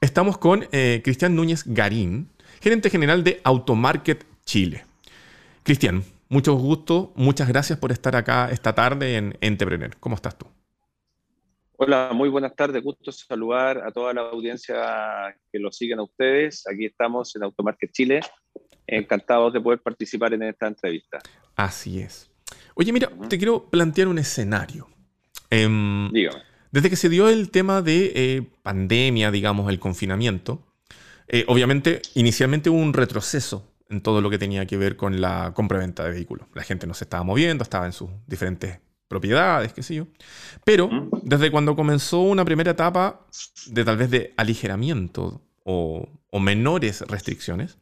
estamos 0.00 0.38
con 0.38 0.66
eh, 0.72 1.00
Cristian 1.04 1.36
Núñez 1.36 1.64
Garín, 1.66 2.30
gerente 2.60 2.90
general 2.90 3.24
de 3.24 3.40
Automarket 3.44 4.26
Chile. 4.44 4.84
Cristian, 5.62 6.04
mucho 6.28 6.54
gusto, 6.54 7.12
muchas 7.14 7.48
gracias 7.48 7.78
por 7.78 7.92
estar 7.92 8.16
acá 8.16 8.50
esta 8.50 8.74
tarde 8.74 9.16
en 9.16 9.38
Entrepreneur. 9.40 9.96
¿Cómo 10.00 10.16
estás 10.16 10.36
tú? 10.36 10.46
Hola, 11.76 12.12
muy 12.14 12.28
buenas 12.28 12.54
tardes. 12.54 12.82
Gusto 12.84 13.10
saludar 13.10 13.78
a 13.78 13.90
toda 13.90 14.14
la 14.14 14.20
audiencia 14.20 15.36
que 15.50 15.58
lo 15.58 15.72
siguen 15.72 15.98
a 15.98 16.04
ustedes. 16.04 16.62
Aquí 16.72 16.86
estamos 16.86 17.34
en 17.34 17.42
Automarket 17.42 17.90
Chile. 17.90 18.20
Encantados 18.86 19.52
de 19.52 19.60
poder 19.60 19.80
participar 19.80 20.32
en 20.34 20.44
esta 20.44 20.68
entrevista. 20.68 21.18
Así 21.56 22.00
es. 22.00 22.30
Oye, 22.76 22.92
mira, 22.92 23.10
te 23.28 23.38
quiero 23.38 23.68
plantear 23.70 24.06
un 24.06 24.18
escenario. 24.18 24.88
Em, 25.50 26.12
Dígame. 26.12 26.42
Desde 26.70 26.90
que 26.90 26.96
se 26.96 27.08
dio 27.08 27.28
el 27.28 27.50
tema 27.50 27.82
de 27.82 28.12
eh, 28.14 28.42
pandemia, 28.62 29.32
digamos, 29.32 29.68
el 29.68 29.80
confinamiento, 29.80 30.62
eh, 31.26 31.44
obviamente, 31.48 32.02
inicialmente 32.14 32.70
hubo 32.70 32.78
un 32.78 32.92
retroceso 32.92 33.68
en 33.88 34.00
todo 34.00 34.20
lo 34.20 34.30
que 34.30 34.38
tenía 34.38 34.66
que 34.66 34.76
ver 34.76 34.96
con 34.96 35.20
la 35.20 35.52
compra-venta 35.54 36.04
de 36.04 36.10
vehículos. 36.10 36.46
La 36.54 36.62
gente 36.62 36.86
no 36.86 36.94
se 36.94 37.04
estaba 37.04 37.24
moviendo, 37.24 37.64
estaba 37.64 37.86
en 37.86 37.92
sus 37.92 38.10
diferentes 38.26 38.78
propiedades, 39.08 39.72
qué 39.72 39.82
sé 39.82 39.94
yo. 39.94 40.06
Pero 40.64 41.08
desde 41.22 41.50
cuando 41.50 41.76
comenzó 41.76 42.20
una 42.20 42.44
primera 42.44 42.72
etapa 42.72 43.26
de 43.66 43.84
tal 43.84 43.96
vez 43.96 44.10
de 44.10 44.34
aligeramiento 44.36 45.42
o, 45.64 46.08
menores 46.40 47.02
restricciones, 47.02 47.78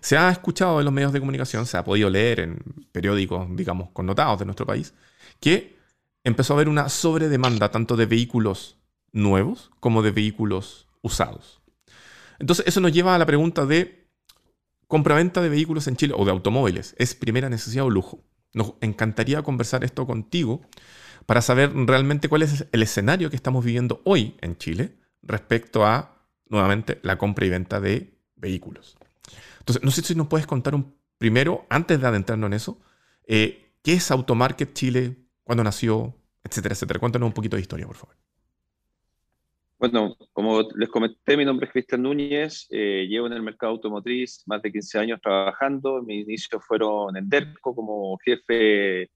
se 0.00 0.16
ha 0.16 0.30
escuchado 0.30 0.78
en 0.78 0.84
los 0.84 0.94
medios 0.94 1.12
de 1.12 1.20
comunicación, 1.20 1.66
se 1.66 1.76
ha 1.76 1.84
podido 1.84 2.08
leer 2.08 2.40
en 2.40 2.58
periódicos, 2.92 3.46
digamos, 3.56 3.90
connotados 3.90 4.38
de 4.38 4.44
nuestro 4.46 4.64
país, 4.64 4.94
que 5.40 5.76
empezó 6.24 6.54
a 6.54 6.56
haber 6.56 6.68
una 6.68 6.88
sobredemanda 6.88 7.70
tanto 7.70 7.96
de 7.96 8.06
vehículos 8.06 8.78
nuevos 9.12 9.70
como 9.80 10.02
de 10.02 10.12
vehículos 10.12 10.86
usados. 11.02 11.60
Entonces, 12.38 12.66
eso 12.66 12.80
nos 12.80 12.92
lleva 12.92 13.14
a 13.14 13.18
la 13.18 13.26
pregunta 13.26 13.66
de 13.66 14.08
compraventa 14.86 15.42
de 15.42 15.48
vehículos 15.48 15.86
en 15.86 15.96
Chile 15.96 16.14
o 16.16 16.24
de 16.24 16.30
automóviles. 16.30 16.94
¿Es 16.98 17.14
primera 17.14 17.48
necesidad 17.48 17.84
o 17.84 17.90
lujo? 17.90 18.24
Nos 18.52 18.74
encantaría 18.80 19.42
conversar 19.42 19.84
esto 19.84 20.06
contigo 20.06 20.62
para 21.26 21.42
saber 21.42 21.72
realmente 21.74 22.28
cuál 22.28 22.42
es 22.42 22.66
el 22.72 22.82
escenario 22.82 23.30
que 23.30 23.36
estamos 23.36 23.64
viviendo 23.64 24.00
hoy 24.04 24.36
en 24.40 24.56
Chile 24.56 24.96
respecto 25.22 25.84
a, 25.84 26.24
nuevamente, 26.48 26.98
la 27.02 27.18
compra 27.18 27.46
y 27.46 27.50
venta 27.50 27.80
de 27.80 28.18
vehículos. 28.36 28.96
Entonces, 29.60 29.84
no 29.84 29.90
sé 29.90 30.02
si 30.02 30.14
nos 30.14 30.26
puedes 30.26 30.46
contar 30.46 30.74
un 30.74 30.94
primero, 31.18 31.66
antes 31.68 32.00
de 32.00 32.06
adentrarnos 32.06 32.48
en 32.48 32.54
eso, 32.54 32.80
eh, 33.26 33.74
¿qué 33.82 33.92
es 33.92 34.10
Automarket 34.10 34.72
Chile? 34.72 35.16
¿Cuándo 35.44 35.62
nació? 35.62 36.16
Etcétera, 36.42 36.74
etcétera. 36.74 36.98
Cuéntanos 36.98 37.26
un 37.26 37.34
poquito 37.34 37.56
de 37.56 37.62
historia, 37.62 37.86
por 37.86 37.96
favor. 37.96 38.16
Bueno, 39.80 40.14
como 40.34 40.60
les 40.76 40.90
comenté, 40.90 41.38
mi 41.38 41.44
nombre 41.46 41.64
es 41.64 41.72
Cristian 41.72 42.02
Núñez, 42.02 42.66
eh, 42.68 43.06
llevo 43.08 43.28
en 43.28 43.32
el 43.32 43.40
mercado 43.40 43.72
automotriz 43.72 44.42
más 44.46 44.60
de 44.60 44.70
15 44.70 44.98
años 44.98 45.20
trabajando. 45.22 46.02
Mis 46.02 46.26
inicios 46.26 46.62
fueron 46.66 47.16
en 47.16 47.26
DERCO 47.26 47.74
como 47.74 48.18
jefe 48.18 49.08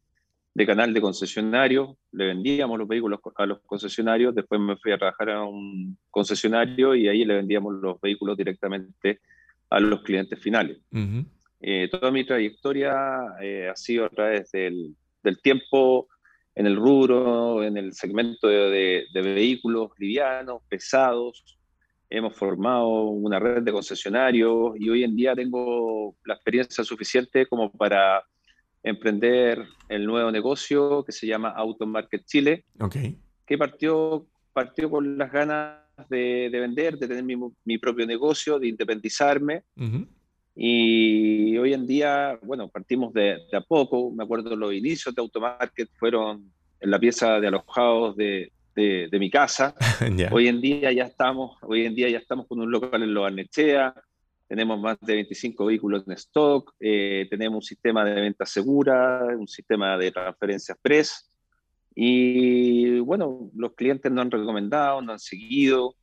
de 0.55 0.67
canal 0.67 0.95
de 0.95 1.03
concesionario. 1.03 1.99
Le 2.13 2.29
vendíamos 2.29 2.79
los 2.79 2.89
vehículos 2.89 3.21
a 3.37 3.45
los 3.45 3.61
concesionarios, 3.67 4.35
después 4.35 4.59
me 4.59 4.79
fui 4.79 4.93
a 4.93 4.97
trabajar 4.97 5.29
a 5.33 5.45
un 5.45 5.99
concesionario 6.11 6.95
y 6.95 7.09
ahí 7.09 7.27
le 7.27 7.35
vendíamos 7.35 7.75
los 7.75 8.01
vehículos 8.01 8.35
directamente 8.35 9.21
a 9.69 9.81
los 9.81 10.01
clientes 10.01 10.41
finales. 10.41 10.79
Eh, 11.61 11.89
toda 11.91 12.11
mi 12.11 12.25
trayectoria 12.25 13.35
eh, 13.39 13.69
ha 13.69 13.77
sido 13.77 14.07
a 14.07 14.09
través 14.09 14.51
del, 14.51 14.97
del 15.23 15.43
tiempo 15.43 16.09
en 16.55 16.67
el 16.67 16.77
rubro, 16.77 17.63
en 17.65 17.77
el 17.77 17.93
segmento 17.93 18.49
de, 18.49 19.07
vehículos 19.13 19.91
livianos, 19.99 20.63
pesados. 20.69 21.59
Hemos 22.09 22.37
formado 22.37 22.89
una 23.05 23.39
red 23.41 23.63
de 23.63 23.73
concesionarios 23.73 24.75
y 24.79 24.89
hoy 24.89 25.03
en 25.03 25.17
día 25.17 25.35
tengo 25.35 26.15
la 26.25 26.35
experiencia 26.35 26.85
suficiente 26.85 27.47
como 27.47 27.73
para 27.73 28.23
emprender 28.83 29.67
el 29.89 30.07
nuevo 30.07 30.31
negocio 30.31 31.03
que 31.05 31.13
se 31.13 31.27
llama 31.27 31.49
Automarket 31.49 32.25
Chile, 32.25 32.65
okay. 32.79 33.19
que 33.47 33.59
partió, 33.59 34.27
partió 34.53 34.91
con 34.91 35.17
las 35.19 35.33
ganas 35.33 35.79
de, 36.09 36.51
vender, 36.53 36.99
de 36.99 37.09
tener 37.09 37.25
mi, 37.25 37.79
propio 37.79 38.07
negocio, 38.07 38.59
de 38.59 38.69
independizarme. 38.69 39.65
Y 39.77 40.07
Y 40.57 41.57
hoy 41.59 41.75
en 41.75 41.87
día, 41.87 42.39
bueno, 42.43 42.69
partimos 42.69 43.13
de, 43.13 43.39
a 43.53 43.61
poco. 43.61 44.11
Me 44.13 44.25
acuerdo 44.25 44.55
los 44.55 44.73
inicios 44.73 45.15
de 45.15 45.21
Automarket 45.21 45.89
fueron 45.99 46.53
en 46.81 46.91
la 46.91 46.99
pieza 46.99 47.41
de 47.41 47.49
alojados 47.49 48.17
de, 48.17 48.53
de, 48.75 49.19
mi 49.19 49.31
casa. 49.31 49.75
Hoy 50.33 50.49
en 50.49 50.61
día 50.61 50.93
ya 50.93 51.05
estamos, 51.05 51.57
hoy 51.63 51.87
en 51.87 51.95
día 51.95 52.09
ya 52.09 52.19
estamos 52.19 52.47
con 52.47 52.61
un 52.61 52.71
local 52.71 53.03
en 53.03 53.15
Loarnechea, 53.15 53.95
tenemos 54.49 54.81
más 54.81 54.99
de 55.01 55.15
25 55.15 55.65
vehículos 55.67 56.05
en 56.07 56.13
stock, 56.15 56.75
eh, 56.81 57.27
tenemos 57.31 57.57
un 57.57 57.63
sistema 57.63 58.05
de 58.05 58.21
venta 58.21 58.45
segura, 58.45 59.27
un 59.39 59.49
sistema 59.49 59.97
de 59.97 60.11
transferencia 60.11 60.73
express. 60.73 61.31
Y 61.95 62.99
bueno, 63.01 63.51
los 63.55 63.75
clientes 63.75 64.11
nos 64.11 64.23
han 64.23 64.31
recomendado, 64.31 65.01
nos 65.01 65.13
han 65.15 65.19
seguido. 65.19 65.95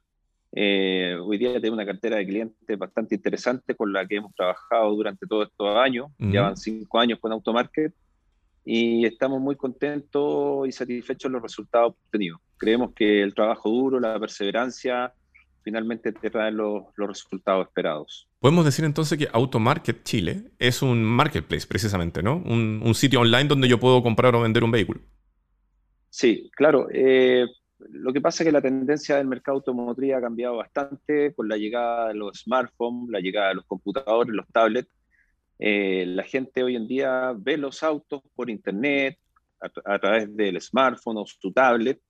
Eh, 0.54 1.18
hoy 1.22 1.38
día 1.38 1.54
tenemos 1.54 1.78
una 1.78 1.86
cartera 1.86 2.18
de 2.18 2.26
clientes 2.26 2.78
bastante 2.78 3.16
interesante 3.16 3.76
con 3.76 3.94
la 3.94 4.06
que 4.06 4.18
hemos 4.18 4.34
trabajado 4.36 4.94
durante 4.96 5.26
todos 5.26 5.48
estos 5.48 5.76
años. 5.76 6.08
Llevan 6.20 6.58
cinco 6.58 7.00
años 7.00 7.20
con 7.20 7.32
Automarket 7.32 7.94
y 8.66 9.06
estamos 9.06 9.42
muy 9.42 9.56
contentos 9.56 10.68
y 10.68 10.72
satisfechos 10.72 11.32
de 11.32 11.34
los 11.34 11.42
resultados 11.42 11.96
obtenidos. 12.06 12.40
Creemos 12.58 12.94
que 12.94 13.24
el 13.24 13.34
trabajo 13.34 13.70
duro, 13.70 14.00
la 14.00 14.20
perseverancia, 14.20 15.14
finalmente 15.64 16.12
te 16.12 16.30
traen 16.30 16.58
los, 16.58 16.84
los 16.96 17.08
resultados 17.08 17.68
esperados. 17.68 18.28
Podemos 18.40 18.66
decir 18.66 18.86
entonces 18.86 19.18
que 19.18 19.30
Automarket 19.32 20.04
Chile 20.04 20.52
es 20.60 20.82
un 20.82 21.04
marketplace 21.04 21.66
precisamente, 21.68 22.22
¿no? 22.22 22.38
Un, 22.38 22.82
un 22.84 22.94
sitio 22.96 23.22
online 23.22 23.46
donde 23.46 23.68
yo 23.68 23.80
puedo 23.80 24.04
comprar 24.04 24.36
o 24.36 24.42
vender 24.42 24.64
un 24.64 24.72
vehículo. 24.72 25.02
Sí, 26.10 26.52
claro. 26.56 26.88
Eh, 26.92 27.46
lo 27.90 28.14
que 28.14 28.22
pasa 28.22 28.44
es 28.44 28.48
que 28.48 28.52
la 28.52 28.62
tendencia 28.62 29.18
del 29.18 29.28
mercado 29.28 29.58
automotriz 29.58 30.14
ha 30.14 30.22
cambiado 30.22 30.58
bastante 30.58 31.34
con 31.34 31.48
la 31.48 31.58
llegada 31.58 32.10
de 32.10 32.16
los 32.16 32.42
smartphones, 32.42 33.10
la 33.10 33.20
llegada 33.20 33.50
de 33.50 33.56
los 33.56 33.66
computadores, 33.66 34.34
los 34.34 34.48
tablets. 34.48 34.90
Eh, 35.60 36.06
la 36.08 36.24
gente 36.24 36.64
hoy 36.64 36.76
en 36.76 36.88
día 36.88 37.34
ve 37.38 37.58
los 37.58 37.84
autos 37.84 38.22
por 38.36 38.50
internet, 38.50 39.18
a, 39.86 40.00
través 40.00 40.36
del 40.36 40.60
smartphone 40.60 41.18
o 41.18 41.26
su 41.26 41.52
tablet, 41.52 42.02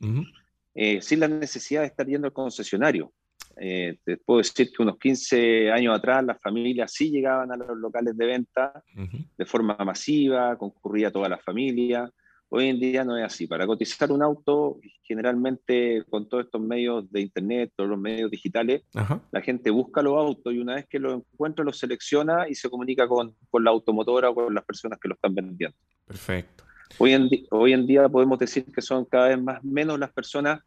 eh, 0.74 1.02
sin 1.02 1.20
la 1.20 1.28
necesidad 1.28 1.82
de 1.82 1.88
estar 1.88 2.08
yendo 2.08 2.28
al 2.28 2.34
concesionario. 2.34 3.12
te 3.56 4.18
puedo 4.26 4.38
decir 4.38 4.72
que 4.72 4.82
unos 4.82 4.98
15 4.98 5.70
años 5.70 5.98
atrás 5.98 6.24
las 6.24 6.40
familias 6.42 6.94
sí 6.94 7.12
llegaban 7.12 7.52
a 7.52 7.58
los 7.58 7.78
locales 7.78 8.16
de 8.16 8.26
venta 8.26 8.82
de 9.38 9.46
forma 9.46 9.76
masiva, 9.84 10.58
concurría 10.58 11.12
toda 11.12 11.28
la 11.28 11.38
familia. 11.38 12.10
Hoy 12.54 12.68
en 12.68 12.82
día 12.82 13.06
no 13.06 13.18
es 13.18 13.24
así. 13.24 13.48
Para 13.48 13.66
cotizar 13.66 14.12
un 14.12 14.22
auto, 14.22 14.82
generalmente 15.04 16.04
con 16.10 16.28
todos 16.28 16.44
estos 16.44 16.60
medios 16.60 17.10
de 17.10 17.22
internet, 17.22 17.72
todos 17.78 17.90
los 17.90 17.98
medios 17.98 18.30
digitales, 18.30 18.84
la 19.32 19.40
gente 19.40 19.70
busca 19.70 20.02
los 20.02 20.18
autos 20.18 20.54
y 20.54 20.58
una 20.58 20.76
vez 20.76 20.86
que 20.90 21.00
los 21.00 21.16
encuentra, 21.16 21.64
los 21.64 21.80
selecciona 21.80 22.50
y 22.50 22.56
se 22.56 22.70
comunica 22.70 23.08
con, 23.08 23.34
con, 23.50 23.64
la 23.64 23.72
automotora 23.72 24.32
o 24.32 24.36
con 24.36 24.54
las 24.54 24.66
personas 24.66 25.00
que 25.00 25.08
lo 25.08 25.16
están 25.16 25.34
vendiendo. 25.34 25.78
Perfecto. 26.06 26.66
Hoy 26.98 27.14
en, 27.14 27.30
hoy 27.52 27.72
en 27.72 27.88
día 27.88 28.10
podemos 28.10 28.38
decir 28.38 28.66
que 28.66 28.82
son 28.82 29.06
cada 29.06 29.30
vez 29.30 29.42
más 29.42 29.64
menos 29.64 29.98
las 29.98 30.12
personas 30.12 30.60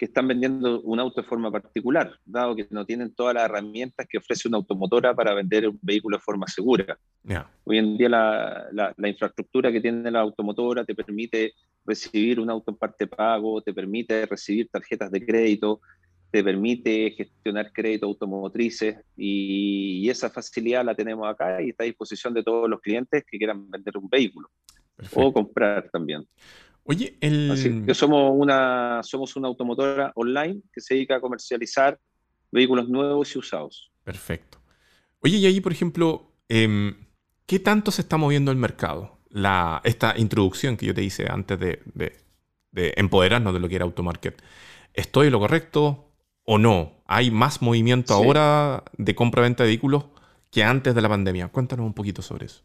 que 0.00 0.06
están 0.06 0.26
vendiendo 0.26 0.80
un 0.80 0.98
auto 0.98 1.20
de 1.20 1.28
forma 1.28 1.52
particular, 1.52 2.10
dado 2.24 2.56
que 2.56 2.66
no 2.70 2.86
tienen 2.86 3.14
todas 3.14 3.34
las 3.34 3.44
herramientas 3.44 4.06
que 4.08 4.16
ofrece 4.16 4.48
una 4.48 4.56
automotora 4.56 5.14
para 5.14 5.34
vender 5.34 5.68
un 5.68 5.78
vehículo 5.82 6.16
de 6.16 6.22
forma 6.22 6.46
segura. 6.46 6.98
Hoy 7.64 7.76
en 7.76 7.98
día 7.98 8.08
la, 8.08 8.94
la, 8.96 9.08
infraestructura 9.10 9.70
que 9.70 9.78
tiene 9.78 10.10
la 10.10 10.20
automotora 10.20 10.86
te 10.86 10.94
permite 10.94 11.52
recibir 11.84 12.40
un 12.40 12.48
auto 12.48 12.70
en 12.70 12.78
parte 12.78 13.06
pago, 13.06 13.60
te 13.60 13.74
permite 13.74 14.24
recibir 14.24 14.70
tarjetas 14.70 15.10
de 15.10 15.22
crédito, 15.22 15.82
te 16.30 16.42
permite 16.42 17.10
gestionar 17.10 17.70
crédito 17.70 18.06
automotrices 18.06 18.96
y, 19.18 20.08
esa 20.08 20.30
facilidad 20.30 20.82
la 20.82 20.94
tenemos 20.94 21.28
acá 21.28 21.60
y 21.60 21.68
está 21.68 21.84
a 21.84 21.86
disposición 21.86 22.32
de 22.32 22.42
todos 22.42 22.70
los 22.70 22.80
clientes 22.80 23.22
que 23.30 23.36
quieran 23.36 23.70
vender 23.70 23.98
un 23.98 24.08
vehículo 24.08 24.48
o 25.12 25.30
comprar 25.30 25.90
también. 25.92 26.26
Oye, 26.84 27.16
el... 27.20 27.84
que 27.86 27.94
somos 27.94 28.32
una, 28.34 29.00
somos 29.02 29.36
una 29.36 29.48
automotora 29.48 30.12
online 30.14 30.60
que 30.72 30.80
se 30.80 30.94
dedica 30.94 31.16
a 31.16 31.20
comercializar 31.20 31.98
vehículos 32.50 32.88
nuevos 32.88 33.34
y 33.34 33.38
usados. 33.38 33.90
Perfecto. 34.04 34.58
Oye, 35.20 35.36
y 35.36 35.46
ahí, 35.46 35.60
por 35.60 35.72
ejemplo, 35.72 36.32
em, 36.48 36.96
¿qué 37.46 37.58
tanto 37.58 37.90
se 37.90 38.02
está 38.02 38.16
moviendo 38.16 38.50
el 38.50 38.56
mercado? 38.56 39.18
La, 39.28 39.80
esta 39.84 40.18
introducción 40.18 40.76
que 40.76 40.86
yo 40.86 40.94
te 40.94 41.02
hice 41.02 41.30
antes 41.30 41.58
de, 41.60 41.82
de, 41.94 42.92
empoderarnos 42.96 43.52
de 43.52 43.60
lo 43.60 43.68
que 43.68 43.76
era 43.76 43.84
Automarket. 43.84 44.42
¿Estoy 44.94 45.26
en 45.26 45.32
lo 45.32 45.38
correcto 45.38 46.12
o 46.44 46.58
no? 46.58 47.02
¿Hay 47.06 47.30
más 47.30 47.62
movimiento 47.62 48.14
ahora 48.14 48.82
de 48.96 49.14
compra-venta 49.14 49.62
de 49.62 49.68
vehículos 49.68 50.06
que 50.50 50.64
antes 50.64 50.94
de 50.94 51.02
la 51.02 51.08
pandemia? 51.08 51.48
Cuéntanos 51.48 51.86
un 51.86 51.94
poquito 51.94 52.22
sobre 52.22 52.46
eso. 52.46 52.64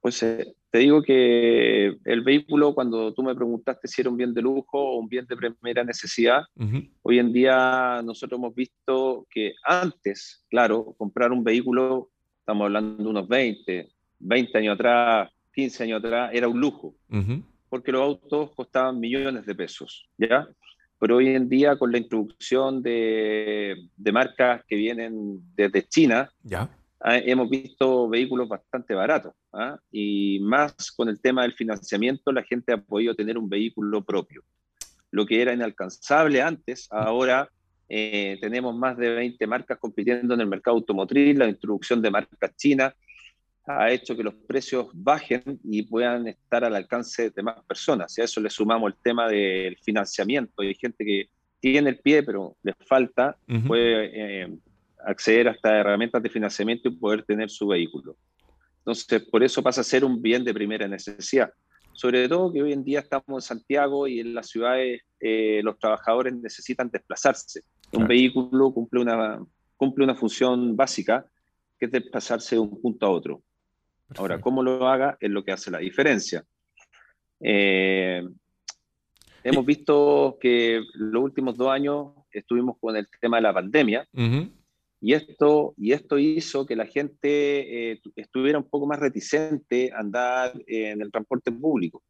Pues 0.00 0.22
eh, 0.22 0.54
te 0.70 0.78
digo 0.78 1.02
que 1.02 1.96
el 2.04 2.20
vehículo, 2.22 2.74
cuando 2.74 3.12
tú 3.12 3.22
me 3.22 3.34
preguntaste 3.34 3.86
si 3.86 4.00
era 4.00 4.10
un 4.10 4.16
bien 4.16 4.32
de 4.32 4.40
lujo 4.40 4.78
o 4.78 4.98
un 4.98 5.08
bien 5.08 5.26
de 5.26 5.36
primera 5.36 5.84
necesidad, 5.84 6.42
hoy 7.02 7.18
en 7.18 7.32
día 7.32 8.00
nosotros 8.04 8.38
hemos 8.38 8.54
visto 8.54 9.26
que 9.30 9.54
antes, 9.64 10.44
claro, 10.48 10.94
comprar 10.96 11.32
un 11.32 11.44
vehículo, 11.44 12.10
estamos 12.38 12.66
hablando 12.66 13.02
de 13.02 13.10
unos 13.10 13.28
20, 13.28 13.90
20 14.20 14.58
años 14.58 14.74
atrás, 14.74 15.30
15 15.52 15.82
años 15.84 15.98
atrás, 15.98 16.30
era 16.32 16.48
un 16.48 16.60
lujo, 16.60 16.94
porque 17.68 17.92
los 17.92 18.02
autos 18.02 18.52
costaban 18.54 18.98
millones 18.98 19.44
de 19.44 19.54
pesos, 19.54 20.08
¿ya? 20.16 20.48
Pero 20.98 21.16
hoy 21.16 21.28
en 21.28 21.48
día, 21.48 21.76
con 21.76 21.92
la 21.92 21.98
introducción 21.98 22.82
de, 22.82 23.88
de 23.96 24.12
marcas 24.12 24.62
que 24.68 24.76
vienen 24.76 25.40
desde 25.54 25.82
China, 25.88 26.30
¿Ya? 26.42 26.70
Ah, 27.02 27.16
hemos 27.16 27.48
visto 27.48 28.10
vehículos 28.10 28.46
bastante 28.46 28.94
baratos 28.94 29.32
¿ah? 29.52 29.78
y 29.90 30.38
más 30.40 30.92
con 30.92 31.08
el 31.08 31.20
tema 31.20 31.42
del 31.42 31.54
financiamiento 31.54 32.32
la 32.32 32.42
gente 32.42 32.72
ha 32.72 32.78
podido 32.78 33.14
tener 33.14 33.38
un 33.38 33.48
vehículo 33.48 34.04
propio. 34.04 34.42
Lo 35.10 35.26
que 35.26 35.42
era 35.42 35.52
inalcanzable 35.52 36.40
antes, 36.40 36.86
ahora 36.90 37.50
eh, 37.88 38.38
tenemos 38.40 38.76
más 38.76 38.96
de 38.96 39.10
20 39.10 39.46
marcas 39.46 39.78
compitiendo 39.78 40.34
en 40.34 40.40
el 40.40 40.46
mercado 40.46 40.76
automotriz, 40.76 41.36
la 41.36 41.48
introducción 41.48 42.00
de 42.00 42.10
marcas 42.10 42.56
chinas 42.56 42.94
ha 43.66 43.90
hecho 43.90 44.16
que 44.16 44.22
los 44.22 44.34
precios 44.34 44.88
bajen 44.92 45.60
y 45.64 45.82
puedan 45.82 46.26
estar 46.26 46.64
al 46.64 46.74
alcance 46.74 47.30
de 47.30 47.42
más 47.42 47.62
personas. 47.64 48.16
Y 48.16 48.20
a 48.20 48.24
eso 48.24 48.40
le 48.40 48.50
sumamos 48.50 48.92
el 48.92 48.98
tema 49.02 49.28
del 49.28 49.76
financiamiento. 49.78 50.62
Hay 50.62 50.74
gente 50.74 51.04
que 51.04 51.28
tiene 51.60 51.90
el 51.90 51.98
pie, 51.98 52.22
pero 52.22 52.56
les 52.62 52.74
falta, 52.86 53.36
puede 53.66 54.10
eh, 54.42 54.48
acceder 55.04 55.48
a 55.48 55.52
estas 55.52 55.72
herramientas 55.72 56.22
de 56.22 56.30
financiamiento 56.30 56.88
y 56.88 56.96
poder 56.96 57.22
tener 57.22 57.50
su 57.50 57.68
vehículo. 57.68 58.16
Entonces, 58.80 59.22
por 59.30 59.42
eso 59.42 59.62
pasa 59.62 59.82
a 59.82 59.84
ser 59.84 60.04
un 60.04 60.20
bien 60.20 60.44
de 60.44 60.54
primera 60.54 60.88
necesidad. 60.88 61.52
Sobre 61.92 62.28
todo 62.28 62.52
que 62.52 62.62
hoy 62.62 62.72
en 62.72 62.82
día 62.82 63.00
estamos 63.00 63.44
en 63.44 63.56
Santiago 63.56 64.06
y 64.06 64.20
en 64.20 64.34
las 64.34 64.48
ciudades 64.48 65.02
eh, 65.20 65.60
los 65.62 65.78
trabajadores 65.78 66.34
necesitan 66.34 66.90
desplazarse. 66.90 67.62
Un 67.92 68.06
vehículo 68.06 68.72
cumple 68.72 69.00
una, 69.00 69.44
cumple 69.76 70.04
una 70.04 70.14
función 70.14 70.76
básica, 70.76 71.26
que 71.78 71.86
es 71.86 71.92
desplazarse 71.92 72.56
de 72.56 72.60
un 72.60 72.80
punto 72.80 73.06
a 73.06 73.10
otro. 73.10 73.42
Ahora, 74.16 74.40
cómo 74.40 74.62
lo 74.62 74.88
haga 74.88 75.16
es 75.20 75.30
lo 75.30 75.44
que 75.44 75.52
hace 75.52 75.70
la 75.70 75.78
diferencia. 75.78 76.44
Eh, 77.40 78.22
hemos 79.44 79.64
visto 79.64 80.38
que 80.40 80.82
los 80.94 81.22
últimos 81.22 81.56
dos 81.56 81.68
años 81.70 82.12
estuvimos 82.32 82.76
con 82.80 82.96
el 82.96 83.06
tema 83.20 83.36
de 83.38 83.42
la 83.42 83.54
pandemia. 83.54 84.08
Y 85.00 85.14
esto, 85.14 85.74
y 85.78 85.92
esto 85.92 86.18
hizo 86.18 86.66
que 86.66 86.76
la 86.76 86.86
gente 86.86 87.92
eh, 87.92 88.00
estuviera 88.16 88.58
un 88.58 88.68
poco 88.68 88.86
más 88.86 89.00
reticente 89.00 89.90
a 89.92 90.00
andar 90.00 90.52
en 90.66 91.00
el 91.00 91.10
transporte 91.10 91.50
público. 91.50 92.02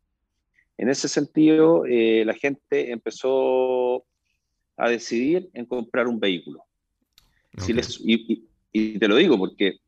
En 0.77 0.89
ese 0.89 1.09
sentido, 1.09 1.85
eh, 1.87 2.25
la 2.25 2.35
gente 2.35 2.91
empezó 2.91 4.05
a 4.77 4.89
decidir 4.89 5.49
en 5.53 5.67
comprar 5.67 6.09
un 6.09 6.19
vehículo. 6.19 6.65
y, 8.05 8.49
y, 8.73 8.99
te 8.99 9.09
lo 9.09 9.17
digo 9.17 9.39
porque 9.39 9.79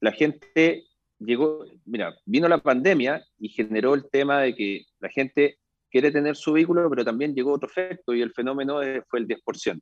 la 0.00 0.10
gente 0.10 0.84
llegó, 1.18 1.64
mira, 1.84 2.16
vino 2.24 2.48
la 2.48 2.58
pandemia 2.58 3.24
y 3.38 3.50
generó 3.50 3.94
el 3.94 4.08
tema 4.10 4.40
de 4.40 4.54
que 4.54 4.86
la 5.00 5.10
gente 5.10 5.58
quiere 5.90 6.10
tener 6.10 6.34
su 6.34 6.52
vehículo, 6.52 6.88
pero 6.90 7.04
también 7.04 7.34
llegó 7.34 7.52
otro 7.52 7.68
efecto 7.68 8.14
y 8.14 8.22
el 8.22 8.32
fenómeno 8.32 8.80
fue 9.08 9.20
el 9.20 9.28
10%. 9.28 9.80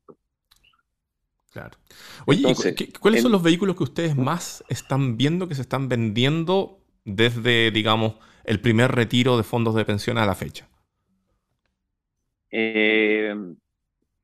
Claro. 1.50 1.76
Oye, 2.26 2.54
¿cuáles 3.00 3.22
son 3.22 3.32
los 3.32 3.42
vehículos 3.42 3.76
que 3.76 3.82
ustedes 3.82 4.16
más 4.16 4.64
están 4.68 5.16
viendo 5.16 5.48
que 5.48 5.56
se 5.56 5.62
están 5.62 5.88
vendiendo 5.88 6.80
desde, 7.04 7.70
digamos, 7.72 8.14
el 8.44 8.60
primer 8.60 8.92
retiro 8.92 9.36
de 9.36 9.42
fondos 9.42 9.74
de 9.74 9.84
pensión 9.84 10.16
a 10.18 10.26
la 10.26 10.36
fecha? 10.36 10.68
Eh, 12.52 13.34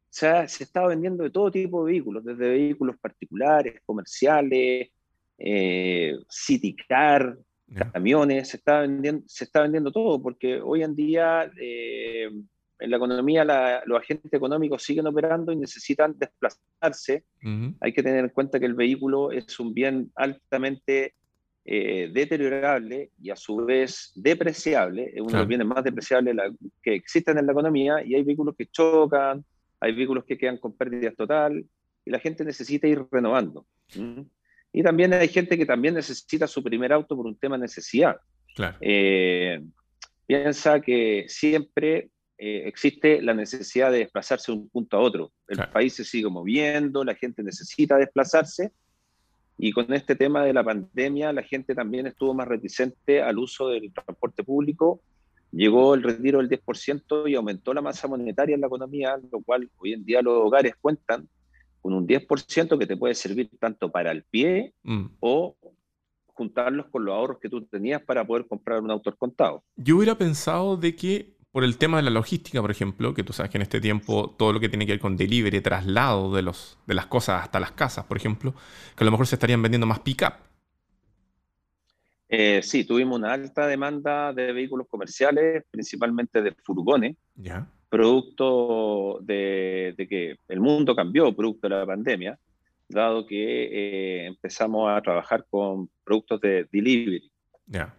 se, 0.08 0.48
se 0.48 0.64
estaba 0.64 0.88
vendiendo 0.88 1.24
de 1.24 1.30
todo 1.30 1.50
tipo 1.50 1.84
de 1.84 1.92
vehículos, 1.92 2.24
desde 2.24 2.48
vehículos 2.48 2.96
particulares, 2.98 3.82
comerciales, 3.84 4.90
eh, 5.38 6.16
city 6.28 6.76
car, 6.88 7.36
camiones, 7.92 8.48
se 8.48 8.56
está, 8.58 8.80
vendiendo, 8.80 9.24
se 9.26 9.44
está 9.44 9.62
vendiendo 9.62 9.90
todo, 9.90 10.22
porque 10.22 10.60
hoy 10.60 10.82
en 10.82 10.94
día 10.94 11.50
eh, 11.60 12.30
en 12.78 12.90
la 12.90 12.96
economía 12.96 13.44
los 13.86 13.98
agentes 13.98 14.32
económicos 14.32 14.82
siguen 14.82 15.06
operando 15.06 15.52
y 15.52 15.56
necesitan 15.56 16.14
desplazarse. 16.18 17.24
Hay 17.80 17.92
que 17.92 18.02
tener 18.02 18.24
en 18.24 18.30
cuenta 18.30 18.58
que 18.60 18.66
el 18.66 18.74
vehículo 18.74 19.32
es 19.32 19.58
un 19.58 19.72
bien 19.72 20.10
altamente 20.14 21.14
eh, 21.68 22.10
deteriorable 22.12 23.10
y 23.20 23.30
a 23.30 23.36
su 23.36 23.56
vez 23.56 24.12
depreciable, 24.14 25.10
es 25.12 25.20
uno 25.20 25.32
de 25.32 25.38
los 25.38 25.48
bienes 25.48 25.66
más 25.66 25.82
depreciables 25.82 26.36
que 26.80 26.94
existen 26.94 27.38
en 27.38 27.46
la 27.46 27.52
economía, 27.52 28.04
y 28.04 28.14
hay 28.14 28.22
vehículos 28.22 28.54
que 28.56 28.66
chocan, 28.66 29.44
hay 29.80 29.92
vehículos 29.92 30.24
que 30.24 30.38
quedan 30.38 30.58
con 30.58 30.76
pérdidas 30.76 31.16
total, 31.16 31.64
y 32.04 32.10
la 32.10 32.20
gente 32.20 32.44
necesita 32.44 32.86
ir 32.86 33.04
renovando. 33.10 33.66
Y 34.72 34.82
también 34.82 35.12
hay 35.12 35.26
gente 35.26 35.58
que 35.58 35.66
también 35.66 35.94
necesita 35.94 36.46
su 36.46 36.62
primer 36.62 36.92
auto 36.92 37.16
por 37.16 37.26
un 37.26 37.36
tema 37.36 37.56
de 37.56 37.62
necesidad. 37.62 38.16
Eh, 38.80 39.60
piensa 40.24 40.80
que 40.80 41.24
siempre 41.26 42.10
eh, 42.38 42.62
existe 42.66 43.22
la 43.22 43.35
necesidad 43.35 43.90
de 43.90 43.99
desplazarse 43.99 44.53
de 44.53 44.59
un 44.59 44.68
punto 44.68 44.96
a 44.96 45.01
otro. 45.01 45.33
El 45.49 45.59
país 45.68 45.94
se 45.94 46.05
sigue 46.05 46.29
moviendo, 46.29 47.05
la 47.05 47.14
gente 47.14 47.42
necesita 47.42 47.96
desplazarse 47.96 48.72
y 49.59 49.72
con 49.72 49.92
este 49.92 50.14
tema 50.14 50.44
de 50.44 50.53
la 50.53 50.62
pandemia 50.62 51.33
la 51.33 51.42
gente 51.42 51.75
también 51.75 52.07
estuvo 52.07 52.35
más 52.35 52.46
reticente 52.46 53.22
al 53.22 53.38
uso 53.38 53.68
del 53.68 53.92
transporte 53.92 54.44
público. 54.44 55.01
Llegó 55.51 55.94
el 55.94 56.03
retiro 56.03 56.38
del 56.38 56.51
10% 56.51 57.31
y 57.31 57.35
aumentó 57.35 57.72
la 57.72 57.81
masa 57.81 58.09
monetaria 58.09 58.55
en 58.55 58.61
la 58.61 58.66
economía, 58.66 59.18
lo 59.33 59.40
cual 59.40 59.70
hoy 59.79 59.94
en 59.94 60.05
día 60.05 60.20
los 60.20 60.35
hogares 60.35 60.75
cuentan 60.81 61.29
con 61.81 61.94
un 61.94 62.07
10% 62.07 62.79
que 62.79 62.87
te 62.87 62.96
puede 62.96 63.14
servir 63.14 63.49
tanto 63.59 63.90
para 63.90 64.11
el 64.11 64.25
pie 64.25 64.75
mm. 64.83 65.07
o 65.20 65.57
juntarlos 66.27 66.87
con 66.90 67.05
los 67.05 67.14
ahorros 67.14 67.38
que 67.38 67.49
tú 67.49 67.64
tenías 67.64 68.03
para 68.03 68.27
poder 68.27 68.46
comprar 68.46 68.83
un 68.83 68.90
auto 68.90 69.14
contado. 69.16 69.64
Yo 69.77 69.96
hubiera 69.96 70.18
pensado 70.18 70.77
de 70.77 70.94
que 70.94 71.36
por 71.56 71.64
el 71.64 71.78
tema 71.78 71.96
de 71.96 72.02
la 72.02 72.10
logística, 72.10 72.60
por 72.60 72.70
ejemplo, 72.70 73.14
que 73.14 73.22
tú 73.22 73.32
sabes 73.32 73.50
que 73.50 73.56
en 73.56 73.62
este 73.62 73.80
tiempo 73.80 74.34
todo 74.36 74.52
lo 74.52 74.60
que 74.60 74.68
tiene 74.68 74.84
que 74.84 74.92
ver 74.92 75.00
con 75.00 75.16
delivery, 75.16 75.62
traslado 75.62 76.34
de, 76.34 76.42
los, 76.42 76.76
de 76.86 76.92
las 76.92 77.06
cosas 77.06 77.42
hasta 77.42 77.58
las 77.58 77.72
casas, 77.72 78.04
por 78.04 78.18
ejemplo, 78.18 78.52
que 78.94 79.02
a 79.02 79.06
lo 79.06 79.10
mejor 79.10 79.26
se 79.26 79.36
estarían 79.36 79.62
vendiendo 79.62 79.86
más 79.86 80.00
pick-up. 80.00 80.34
Eh, 82.28 82.60
sí, 82.62 82.84
tuvimos 82.84 83.18
una 83.18 83.32
alta 83.32 83.66
demanda 83.66 84.34
de 84.34 84.52
vehículos 84.52 84.86
comerciales, 84.86 85.64
principalmente 85.70 86.42
de 86.42 86.52
furgones, 86.62 87.16
ya 87.36 87.66
producto 87.88 89.20
de, 89.22 89.94
que 89.96 90.36
el 90.48 90.60
mundo 90.60 90.94
cambió, 90.94 91.34
producto 91.34 91.70
de 91.70 91.74
la 91.74 91.86
pandemia, 91.86 92.38
dado 92.86 93.26
que 93.26 93.64
eh, 93.72 94.26
empezamos 94.26 94.90
a 94.90 95.00
trabajar 95.00 95.46
con 95.48 95.88
productos 96.04 96.38
de 96.42 96.68
delivery. 96.70 97.30
Ya. 97.64 97.94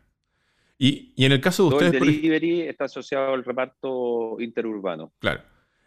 Y, 0.77 1.13
en 1.17 1.31
el 1.31 1.41
caso 1.41 1.63
de 1.63 1.75
ustedes... 1.75 1.93
El 1.93 1.99
delivery 1.99 2.61
está 2.61 2.85
asociado 2.85 3.33
al 3.33 3.43
reparto 3.43 4.39
interurbano. 4.39 5.11
Claro. 5.19 5.41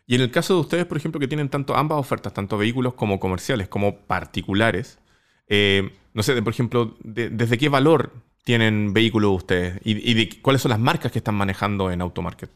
Y 0.07 0.17
en 0.17 0.23
el 0.23 0.31
caso 0.31 0.55
de 0.55 0.61
ustedes, 0.61 0.87
por 0.87 0.97
ejemplo, 0.97 1.21
que 1.21 1.29
tienen 1.29 1.49
tanto 1.49 1.77
ambas 1.77 1.99
ofertas, 1.99 2.35
tanto 2.35 2.59
vehículos 2.59 2.95
como 2.95 3.21
comerciales, 3.21 3.69
como 3.69 3.99
particulares, 3.99 4.99
eh, 5.47 5.91
no 6.15 6.23
sé, 6.23 6.41
por 6.43 6.53
ejemplo, 6.53 6.97
¿desde 7.05 7.59
qué 7.59 7.69
valor 7.69 8.13
tienen 8.45 8.93
vehículos 8.93 9.37
ustedes? 9.37 9.81
¿Y, 9.85 10.41
cuáles 10.41 10.63
son 10.63 10.71
las 10.71 10.81
marcas 10.81 11.13
que 11.13 11.19
están 11.19 11.35
manejando 11.35 11.91
en 11.91 12.01
Automarket? 12.01 12.51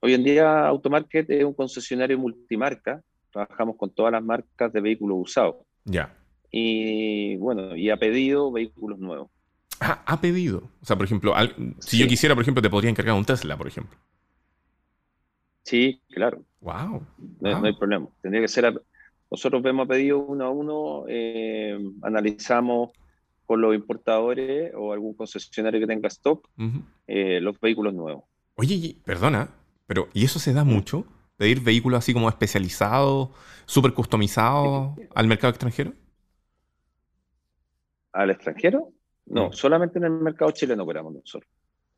Hoy 0.00 0.14
en 0.14 0.24
día 0.24 0.66
Automarket 0.66 1.30
es 1.30 1.44
un 1.44 1.54
concesionario 1.54 2.18
multimarca. 2.18 3.02
Trabajamos 3.30 3.76
con 3.76 3.90
todas 3.90 4.12
las 4.12 4.22
marcas 4.22 4.72
de 4.72 4.80
vehículos 4.80 5.18
usados. 5.20 5.56
Ya. 5.84 6.14
Y 6.50 7.36
bueno, 7.36 7.76
y 7.76 7.90
ha 7.90 7.96
pedido 7.96 8.52
vehículos 8.52 8.98
nuevos. 8.98 9.30
Ah, 9.80 10.02
ha 10.06 10.20
pedido. 10.20 10.70
O 10.82 10.84
sea, 10.84 10.96
por 10.96 11.06
ejemplo, 11.06 11.34
si 11.78 11.98
yo 11.98 12.06
quisiera, 12.06 12.34
por 12.34 12.42
ejemplo, 12.42 12.62
te 12.62 12.70
podría 12.70 12.90
encargar 12.90 13.14
un 13.14 13.24
Tesla, 13.24 13.56
por 13.56 13.66
ejemplo. 13.66 13.96
Sí, 15.62 16.00
claro. 16.08 16.42
Wow. 16.60 17.06
No, 17.40 17.64
hay 17.64 17.74
problema. 17.74 18.08
Tendría 18.22 18.42
que 18.42 18.48
ser. 18.48 18.82
Nosotros 19.30 19.62
vemos 19.62 19.86
pedido 19.86 20.18
uno 20.18 20.44
a 20.44 20.50
uno, 20.50 21.04
eh, 21.08 21.78
analizamos 22.02 22.90
con 23.44 23.60
los 23.60 23.74
importadores 23.74 24.72
o 24.74 24.92
algún 24.92 25.14
concesionario 25.14 25.80
que 25.80 25.86
tenga 25.86 26.08
stock 26.08 26.48
eh, 27.06 27.40
los 27.40 27.58
vehículos 27.60 27.94
nuevos. 27.94 28.24
Oye, 28.56 28.96
perdona, 29.04 29.48
pero 29.86 30.08
¿y 30.12 30.24
eso 30.24 30.38
se 30.38 30.52
da 30.52 30.64
mucho? 30.64 31.06
¿Pedir 31.36 31.60
vehículos 31.60 31.98
así 31.98 32.12
como 32.12 32.28
especializados, 32.28 33.30
súper 33.64 33.94
customizados 33.94 34.98
al 35.14 35.26
mercado 35.26 35.50
extranjero? 35.50 35.92
¿Al 38.12 38.30
extranjero? 38.30 38.92
No, 39.28 39.48
mm. 39.48 39.52
solamente 39.52 39.98
en 39.98 40.04
el 40.04 40.10
mercado 40.12 40.50
chileno 40.50 40.82
operamos 40.84 41.14
nosotros. 41.14 41.50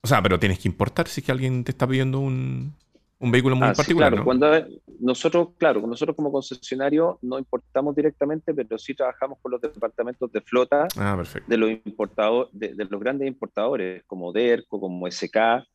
O 0.02 0.06
sea, 0.06 0.22
pero 0.22 0.38
tienes 0.38 0.58
que 0.58 0.68
importar 0.68 1.08
si 1.08 1.20
es 1.20 1.26
que 1.26 1.32
alguien 1.32 1.62
te 1.62 1.72
está 1.72 1.86
pidiendo 1.86 2.20
un, 2.20 2.74
vehículo 3.20 3.54
muy 3.54 3.68
ah, 3.68 3.74
particular. 3.74 4.10
claro, 4.10 4.24
cuando 4.24 4.50
nosotros, 4.98 5.48
claro, 5.58 5.86
nosotros 5.86 6.16
como 6.16 6.32
concesionario 6.32 7.18
no 7.22 7.38
importamos 7.38 7.94
directamente, 7.94 8.54
pero 8.54 8.78
sí 8.78 8.94
trabajamos 8.94 9.38
con 9.42 9.52
los 9.52 9.60
departamentos 9.60 10.32
de 10.32 10.40
flota 10.40 10.88
ah, 10.96 11.22
de 11.46 11.56
los 11.56 11.70
importadores, 11.84 12.50
de, 12.52 12.84
los 12.88 13.00
grandes 13.00 13.28
importadores 13.28 14.04
como 14.06 14.32
DERCO, 14.32 14.80
como 14.80 15.06
SK, 15.10 15.66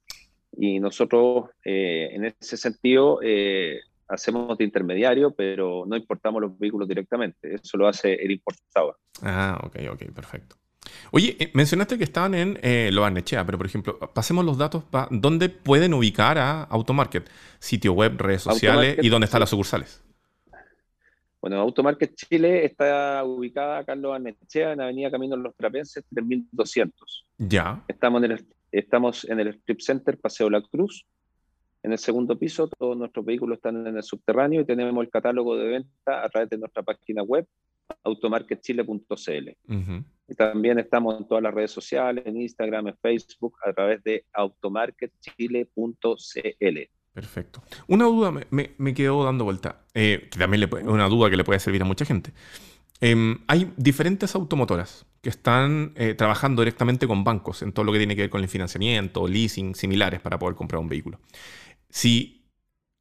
y 0.58 0.80
nosotros 0.80 1.50
eh, 1.64 2.10
en 2.14 2.26
ese 2.26 2.58
sentido 2.58 3.20
eh, 3.22 3.80
hacemos 4.08 4.58
de 4.58 4.64
intermediario, 4.64 5.32
pero 5.32 5.86
no 5.86 5.96
importamos 5.96 6.42
los 6.42 6.58
vehículos 6.58 6.88
directamente. 6.88 7.56
Eso 7.56 7.78
lo 7.78 7.88
hace 7.88 8.14
el 8.14 8.32
importador. 8.32 8.98
Ah, 9.22 9.60
ok, 9.64 9.78
ok, 9.92 10.12
perfecto. 10.14 10.56
Oye, 11.12 11.36
eh, 11.40 11.52
mencionaste 11.54 11.98
que 11.98 12.04
estaban 12.04 12.34
en 12.34 12.60
eh, 12.62 12.90
Loarnechea, 12.92 13.46
pero 13.46 13.58
por 13.58 13.68
ejemplo, 13.68 14.00
pasemos 14.14 14.46
los 14.46 14.58
datos 14.58 14.84
para 14.84 15.08
dónde 15.12 15.50
pueden 15.50 15.94
ubicar 15.94 16.38
a 16.38 16.64
Automarket, 16.64 17.30
sitio 17.60 17.94
web, 17.94 18.16
redes 18.18 18.42
sociales 18.44 18.98
y 19.02 19.10
dónde 19.10 19.26
están 19.26 19.40
las 19.40 19.50
sucursales. 19.50 20.02
Bueno, 21.42 21.60
Automarket 21.60 22.16
Chile 22.16 22.66
está 22.66 23.24
ubicada 23.24 23.78
acá 23.78 23.94
en 23.94 24.02
Loarnechea, 24.02 24.74
en 24.74 24.82
Avenida 24.82 25.12
Camino 25.12 25.36
Los 25.36 25.56
Trapenses, 25.56 26.04
3200. 26.12 27.26
Ya. 27.38 27.84
Estamos 27.88 28.24
en 28.24 28.32
el, 28.32 28.46
estamos 28.72 29.26
en 29.26 29.40
el 29.40 29.50
Strip 29.50 29.80
Center 29.80 30.18
Paseo 30.18 30.50
La 30.50 30.62
Cruz. 30.62 31.06
En 31.84 31.92
el 31.92 32.00
segundo 32.00 32.36
piso, 32.40 32.68
todos 32.68 32.98
nuestros 32.98 33.24
vehículos 33.24 33.58
están 33.58 33.86
en 33.86 33.96
el 33.96 34.02
subterráneo 34.02 34.62
y 34.62 34.66
tenemos 34.66 35.04
el 35.04 35.12
catálogo 35.12 35.56
de 35.56 35.66
venta 35.66 36.24
a 36.26 36.30
través 36.30 36.50
de 36.50 36.58
nuestra 36.58 36.82
página 36.82 37.22
web 37.22 37.46
automarketchile.cl. 38.04 39.50
Y 39.68 40.06
también 40.34 40.80
estamos 40.80 41.20
en 41.20 41.28
todas 41.28 41.44
las 41.44 41.54
redes 41.54 41.72
sociales, 41.72 42.26
en 42.26 42.42
Instagram, 42.42 42.88
en 42.88 42.98
Facebook, 42.98 43.58
a 43.64 43.74
través 43.74 44.04
de 44.04 44.26
automarketchile.cl. 44.34 46.78
Perfecto. 47.14 47.64
Una 47.88 48.06
duda 48.06 48.32
me, 48.32 48.74
me, 48.78 48.94
quedó 48.94 49.24
dando 49.24 49.46
vuelta, 49.46 49.84
eh, 49.94 50.28
que 50.32 50.40
también 50.40 50.64
es 50.64 50.84
una 50.84 51.08
duda 51.08 51.30
que 51.30 51.38
le 51.38 51.44
puede 51.44 51.60
servir 51.60 51.82
a 51.82 51.86
mucha 51.86 52.06
gente. 52.06 52.34
Em, 53.00 53.38
hay 53.48 53.72
diferentes 53.78 54.36
automotoras 54.36 55.06
que 55.22 55.30
están 55.30 55.94
eh, 55.96 56.14
trabajando 56.14 56.62
directamente 56.62 57.08
con 57.08 57.24
bancos 57.24 57.62
en 57.62 57.72
todo 57.72 57.86
lo 57.86 57.92
que 57.92 58.00
tiene 58.00 58.16
que 58.16 58.24
ver 58.24 58.30
con 58.30 58.42
el 58.42 58.48
financiamiento, 58.48 59.28
leasing, 59.28 59.76
similares 59.76 60.22
para 60.22 60.40
poder 60.40 60.56
comprar 60.56 60.82
un 60.82 60.90
vehículo. 60.90 61.20
Si 61.90 62.46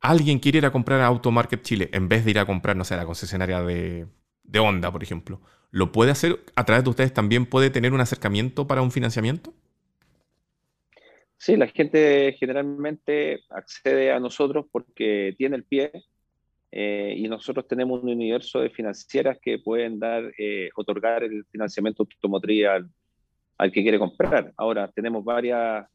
alguien 0.01 0.39
quiere 0.39 0.59
ir 0.59 0.67
a 0.67 0.73
comprar 0.73 1.01
a 1.01 1.07
Automarket 1.07 1.63
Chile 1.63 1.91
en 1.93 2.09
vez 2.09 2.25
de 2.25 2.33
ir 2.33 2.39
a 2.39 2.47
comprar, 2.47 2.77
no 2.77 2.85
sé, 2.85 2.95
a 2.95 2.99
la 2.99 3.07
concesionaria 3.07 3.63
de 3.63 4.07
de 4.45 4.61
Honda, 4.61 4.93
por 4.93 5.03
ejemplo, 5.03 5.41
¿lo 5.75 5.91
puede 5.91 6.13
hacer 6.13 6.39
a 6.55 6.65
través 6.65 6.85
de 6.85 6.91
ustedes? 6.91 7.13
¿También 7.13 7.47
puede 7.47 7.69
tener 7.69 7.93
un 7.93 8.01
acercamiento 8.01 8.69
para 8.69 8.81
un 8.81 8.93
financiamiento? 8.93 9.53
Sí, 11.37 11.57
la 11.57 11.67
gente 11.67 12.33
generalmente 12.39 13.43
accede 13.51 14.13
a 14.13 14.21
nosotros 14.21 14.67
porque 14.71 15.35
tiene 15.37 15.57
el 15.57 15.65
pie 15.65 15.91
eh, 16.71 17.15
y 17.17 17.27
nosotros 17.27 17.67
tenemos 17.67 18.05
un 18.05 18.11
universo 18.11 18.61
de 18.61 18.71
financieras 18.71 19.37
que 19.43 19.59
pueden 19.59 19.99
dar, 19.99 20.33
eh, 20.39 20.71
otorgar 20.77 21.25
el 21.25 21.45
financiamiento 21.47 22.05
automotriz 22.05 22.67
al, 22.67 22.89
al 23.59 23.73
que 23.73 23.83
quiere 23.83 23.99
comprar. 23.99 24.53
Ahora, 24.57 24.89
tenemos 24.93 25.25
varias 25.25 25.89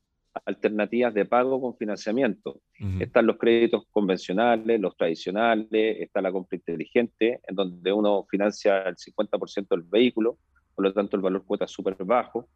alternativas 0.45 1.13
de 1.13 1.25
pago 1.25 1.59
con 1.61 1.75
financiamiento. 1.75 2.61
Están 2.99 3.25
los 3.25 3.37
créditos 3.37 3.85
convencionales, 3.91 4.79
los 4.79 4.95
tradicionales, 4.95 5.97
está 5.99 6.21
la 6.21 6.31
compra 6.31 6.57
inteligente, 6.57 7.39
en 7.47 7.55
donde 7.55 7.91
uno 7.91 8.25
financia 8.29 8.83
el 8.83 8.95
50% 8.95 9.67
del 9.69 9.83
vehículo, 9.83 10.37
por 10.75 10.85
lo 10.85 10.93
tanto 10.93 11.15
el 11.15 11.21
valor 11.21 11.43
cuota 11.45 11.65
es 11.65 11.71
súper 11.71 11.95
bajo. 12.03 12.47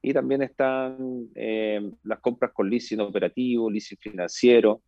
Y 0.00 0.12
también 0.12 0.42
están 0.42 1.28
eh, 1.34 1.90
las 2.04 2.20
compras 2.20 2.52
con 2.52 2.70
leasing 2.70 3.00
operativo, 3.00 3.70
leasing 3.70 3.98
financiero, 3.98 4.80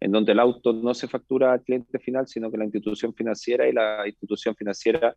en 0.00 0.12
donde 0.12 0.32
el 0.32 0.40
auto 0.40 0.72
no 0.72 0.94
se 0.94 1.08
factura 1.08 1.52
al 1.52 1.62
cliente 1.62 1.98
final, 1.98 2.26
sino 2.26 2.50
que 2.50 2.58
la 2.58 2.64
institución 2.64 3.14
financiera 3.14 3.68
y 3.68 3.72
la 3.72 4.06
institución 4.06 4.54
financiera 4.54 5.14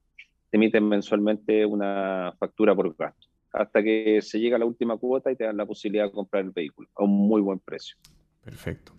emiten 0.52 0.88
mensualmente 0.88 1.66
una 1.66 2.34
factura 2.40 2.76
por 2.76 2.96
gasto 2.96 3.31
hasta 3.54 3.84
que 3.84 4.22
se 4.22 4.40
llega 4.40 4.56
a 4.56 4.60
la 4.60 4.66
última 4.66 4.98
cuota 4.98 5.32
y 5.32 5.36
te 5.36 5.44
dan 5.44 5.58
la 5.58 5.66
posibilidad 5.66 6.06
de 6.06 6.12
comprar 6.12 6.44
el 6.44 6.52
vehículo 6.52 6.90
a 6.96 7.04
un 7.04 7.28
muy 7.28 7.42
buen 7.42 7.60
precio. 7.60 7.98
Perfecto. 8.44 8.94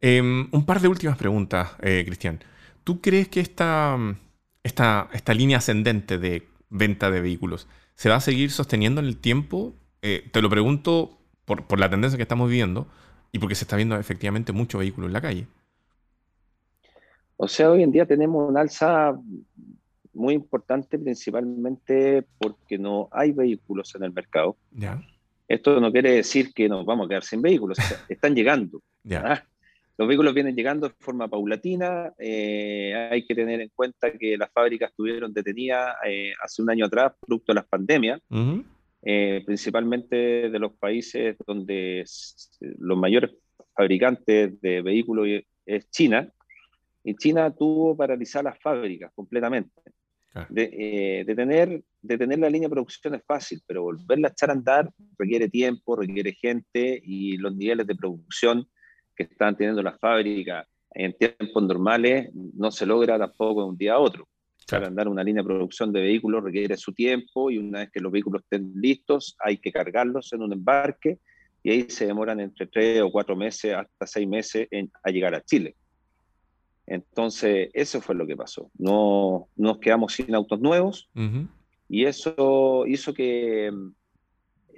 Em, 0.00 0.48
un 0.52 0.66
par 0.66 0.80
de 0.80 0.88
últimas 0.88 1.16
preguntas, 1.16 1.76
eh, 1.82 2.02
Cristian. 2.06 2.40
¿Tú 2.84 3.00
crees 3.00 3.28
que 3.28 3.40
esta, 3.40 3.96
esta, 4.62 5.08
esta, 5.12 5.34
línea 5.34 5.58
ascendente 5.58 6.18
de 6.18 6.46
venta 6.68 7.10
de 7.10 7.20
vehículos 7.20 7.68
se 7.94 8.08
va 8.08 8.16
a 8.16 8.20
seguir 8.20 8.50
sosteniendo 8.50 9.00
en 9.00 9.06
el 9.06 9.16
tiempo? 9.16 9.74
Eh, 10.02 10.28
te 10.32 10.42
lo 10.42 10.50
pregunto 10.50 11.18
por, 11.44 11.66
por, 11.66 11.80
la 11.80 11.90
tendencia 11.90 12.16
que 12.16 12.22
estamos 12.22 12.48
viviendo 12.48 12.86
y 13.32 13.38
porque 13.38 13.54
se 13.54 13.64
está 13.64 13.76
viendo 13.76 13.96
efectivamente 13.96 14.52
mucho 14.52 14.78
vehículo 14.78 15.06
en 15.06 15.12
la 15.12 15.20
calle. 15.20 15.46
O 17.38 17.48
sea, 17.48 17.70
hoy 17.70 17.82
en 17.82 17.92
día 17.92 18.06
tenemos 18.06 18.48
un 18.48 18.56
alza 18.56 19.18
muy 20.16 20.34
importante 20.34 20.98
principalmente 20.98 22.24
porque 22.38 22.78
no 22.78 23.08
hay 23.12 23.32
vehículos 23.32 23.94
en 23.94 24.04
el 24.04 24.12
mercado. 24.12 24.56
Esto 25.48 25.80
no 25.80 25.92
quiere 25.92 26.12
decir 26.12 26.52
que 26.52 26.68
nos 26.68 26.84
vamos 26.84 27.06
a 27.06 27.08
quedar 27.08 27.24
sin 27.24 27.40
vehículos, 27.40 27.78
están 28.08 28.34
llegando. 28.34 28.82
¿ah? 29.14 29.42
Los 29.98 30.08
vehículos 30.08 30.34
vienen 30.34 30.56
llegando 30.56 30.88
de 30.88 30.94
forma 30.98 31.28
paulatina. 31.28 32.12
Eh, 32.18 33.08
hay 33.10 33.24
que 33.24 33.34
tener 33.34 33.60
en 33.60 33.70
cuenta 33.74 34.10
que 34.12 34.36
las 34.36 34.50
fábricas 34.52 34.90
estuvieron 34.90 35.32
detenidas 35.32 35.94
eh, 36.06 36.32
hace 36.42 36.62
un 36.62 36.70
año 36.70 36.86
atrás, 36.86 37.12
producto 37.20 37.52
de 37.52 37.54
las 37.54 37.66
pandemias, 37.66 38.20
eh, 39.02 39.42
principalmente 39.46 40.50
de 40.50 40.58
los 40.58 40.72
países 40.74 41.36
donde 41.46 42.04
los 42.60 42.98
mayores 42.98 43.30
fabricantes 43.74 44.60
de 44.60 44.82
vehículos 44.82 45.28
es 45.64 45.90
China. 45.90 46.28
Y 47.02 47.14
China 47.14 47.54
tuvo 47.54 47.96
paralizar 47.96 48.44
las 48.44 48.58
fábricas 48.58 49.12
completamente. 49.14 49.70
De, 50.48 51.24
tener, 51.34 51.82
de 52.02 52.18
tener 52.18 52.38
la 52.38 52.50
línea 52.50 52.68
de 52.68 52.74
producción 52.74 53.14
es 53.14 53.22
fácil, 53.24 53.62
pero 53.66 53.82
volverla 53.82 54.28
a 54.28 54.30
echar 54.32 54.50
a 54.50 54.52
andar 54.52 54.90
requiere 55.18 55.48
tiempo, 55.48 55.96
requiere 55.96 56.32
gente 56.32 57.00
y 57.02 57.36
los 57.38 57.54
niveles 57.56 57.86
de 57.86 57.94
producción 57.94 58.66
que 59.14 59.22
están 59.24 59.56
teniendo 59.56 59.82
las 59.82 59.98
fábricas 59.98 60.66
en 60.90 61.14
tiempos 61.14 61.62
normales 61.62 62.30
no 62.34 62.70
se 62.70 62.86
logra 62.86 63.18
tampoco 63.18 63.62
de 63.62 63.68
un 63.68 63.76
día 63.76 63.94
a 63.94 63.98
otro. 63.98 64.28
Para 64.68 64.88
andar 64.88 65.08
una 65.08 65.22
línea 65.22 65.42
de 65.42 65.48
producción 65.48 65.92
de 65.92 66.00
vehículos 66.00 66.42
requiere 66.42 66.76
su 66.76 66.92
tiempo 66.92 67.50
y 67.50 67.58
una 67.58 67.80
vez 67.80 67.90
que 67.90 68.00
los 68.00 68.10
vehículos 68.10 68.42
estén 68.42 68.72
listos 68.74 69.36
hay 69.38 69.58
que 69.58 69.70
cargarlos 69.70 70.32
en 70.32 70.42
un 70.42 70.52
embarque 70.52 71.18
y 71.62 71.70
ahí 71.70 71.86
se 71.88 72.06
demoran 72.06 72.40
entre 72.40 72.66
tres 72.66 73.00
o 73.02 73.10
cuatro 73.10 73.36
meses 73.36 73.74
hasta 73.74 74.06
seis 74.06 74.26
meses 74.28 74.68
en, 74.70 74.90
a 75.02 75.10
llegar 75.10 75.34
a 75.34 75.42
Chile. 75.42 75.76
Entonces, 76.86 77.70
eso 77.72 78.00
fue 78.00 78.14
lo 78.14 78.26
que 78.26 78.36
pasó. 78.36 78.70
No 78.78 79.48
nos 79.56 79.78
quedamos 79.78 80.14
sin 80.14 80.34
autos 80.34 80.60
nuevos 80.60 81.08
y 81.88 82.04
eso 82.04 82.84
hizo 82.86 83.12
que 83.12 83.70
mm, 83.72 83.92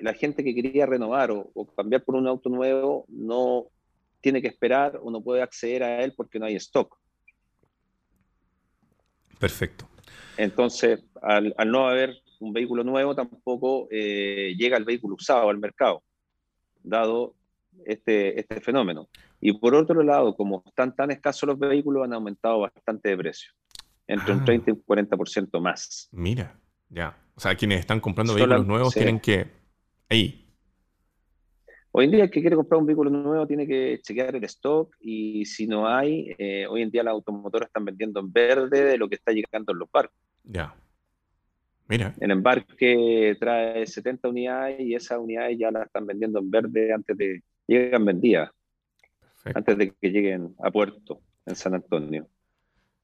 la 0.00 0.14
gente 0.14 0.42
que 0.42 0.54
quería 0.54 0.86
renovar 0.86 1.30
o, 1.30 1.50
o, 1.54 1.66
cambiar 1.66 2.04
por 2.04 2.14
un 2.14 2.26
auto 2.26 2.48
nuevo 2.48 3.04
no 3.08 3.66
tiene 4.20 4.40
que 4.40 4.48
esperar 4.48 4.98
o 5.02 5.10
no 5.10 5.22
puede 5.22 5.42
acceder 5.42 5.82
a 5.82 6.02
él 6.02 6.14
porque 6.16 6.38
no 6.38 6.46
hay 6.46 6.56
stock. 6.56 6.96
Perfecto. 9.38 9.88
Entonces, 10.36 11.00
al, 11.22 11.54
no 11.66 11.88
haber 11.88 12.16
un 12.40 12.52
vehículo 12.52 12.84
nuevo, 12.84 13.14
tampoco 13.14 13.88
eh, 13.90 14.54
llega 14.56 14.76
el 14.76 14.84
vehículo 14.84 15.16
usado 15.16 15.50
al 15.50 15.58
mercado, 15.58 16.02
dado 16.82 17.34
este, 17.84 18.38
este 18.38 18.60
fenómeno. 18.60 19.08
Y 19.40 19.52
por 19.52 19.74
otro 19.74 20.02
lado, 20.02 20.34
como 20.36 20.62
están 20.66 20.94
tan 20.94 21.10
escasos 21.10 21.48
los 21.48 21.58
vehículos, 21.58 22.04
han 22.04 22.12
aumentado 22.12 22.60
bastante 22.60 23.10
de 23.10 23.16
precio, 23.16 23.52
entre 24.06 24.34
un 24.34 24.44
30 24.44 24.70
ah. 24.70 24.74
y 24.74 24.76
un 24.76 24.84
40% 24.84 25.60
más. 25.60 26.08
Mira, 26.12 26.58
ya. 26.88 27.16
O 27.34 27.40
sea, 27.40 27.54
quienes 27.54 27.80
están 27.80 28.00
comprando 28.00 28.34
vehículos 28.34 28.66
nuevos 28.66 28.94
tienen 28.94 29.20
que... 29.20 29.46
Ahí, 30.10 30.48
Hoy 31.90 32.04
en 32.04 32.10
día 32.10 32.24
el 32.24 32.30
que 32.30 32.40
quiere 32.40 32.54
comprar 32.54 32.80
un 32.80 32.86
vehículo 32.86 33.10
nuevo 33.10 33.46
tiene 33.46 33.66
que 33.66 33.98
chequear 34.02 34.36
el 34.36 34.44
stock 34.44 34.94
y 35.00 35.44
si 35.46 35.66
no 35.66 35.88
hay, 35.88 36.34
eh, 36.38 36.66
hoy 36.68 36.82
en 36.82 36.90
día 36.90 37.02
las 37.02 37.12
automotoras 37.12 37.68
están 37.68 37.84
vendiendo 37.84 38.20
en 38.20 38.30
verde 38.30 38.84
de 38.84 38.98
lo 38.98 39.08
que 39.08 39.14
está 39.14 39.32
llegando 39.32 39.72
en 39.72 39.78
los 39.78 39.90
barcos. 39.90 40.16
Ya. 40.44 40.74
Mira. 41.88 42.14
El 42.20 42.30
embarque 42.30 43.36
trae 43.40 43.86
70 43.86 44.28
unidades 44.28 44.80
y 44.80 44.94
esas 44.94 45.18
unidades 45.18 45.58
ya 45.58 45.70
las 45.70 45.86
están 45.86 46.06
vendiendo 46.06 46.38
en 46.38 46.50
verde 46.50 46.92
antes 46.92 47.16
de 47.16 47.42
llegan 47.66 48.04
vendidas. 48.04 48.50
Antes 49.44 49.78
de 49.78 49.92
que 49.92 50.10
lleguen 50.10 50.54
a 50.62 50.70
puerto 50.70 51.20
en 51.46 51.56
San 51.56 51.74
Antonio. 51.74 52.28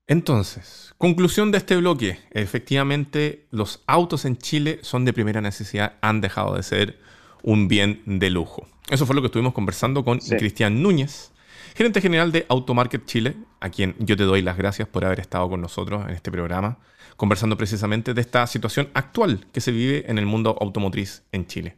Entonces, 0.07 0.94
conclusión 0.99 1.51
de 1.51 1.59
este 1.59 1.77
bloque. 1.77 2.18
Efectivamente, 2.33 3.47
los 3.51 3.83
autos 3.87 4.27
en 4.27 4.37
Chile 4.37 4.79
son 4.83 5.05
de 5.05 5.14
primera 5.14 5.40
necesidad, 5.40 5.94
han 6.03 6.20
dejado 6.20 6.57
de 6.57 6.62
ser 6.62 6.99
un 7.42 7.68
bien 7.68 8.03
de 8.05 8.29
lujo. 8.29 8.66
Eso 8.90 9.07
fue 9.07 9.14
lo 9.14 9.23
que 9.23 9.27
estuvimos 9.27 9.55
conversando 9.55 10.05
con 10.05 10.18
Cristian 10.18 10.83
Núñez, 10.83 11.33
gerente 11.75 12.03
general 12.03 12.33
de 12.33 12.44
Automarket 12.49 13.07
Chile, 13.07 13.35
a 13.61 13.70
quien 13.70 13.94
yo 13.99 14.16
te 14.16 14.25
doy 14.25 14.42
las 14.42 14.59
gracias 14.59 14.88
por 14.88 15.07
haber 15.07 15.20
estado 15.20 15.49
con 15.49 15.62
nosotros 15.62 16.05
en 16.07 16.14
este 16.14 16.31
programa, 16.31 16.79
conversando 17.16 17.57
precisamente 17.57 18.12
de 18.12 18.20
esta 18.20 18.47
situación 18.47 18.90
actual 18.92 19.47
que 19.53 19.62
se 19.62 19.73
vive 19.73 20.05
en 20.11 20.18
el 20.18 20.27
mundo 20.27 20.57
automotriz 20.61 21.23
en 21.33 21.47
Chile. 21.47 21.77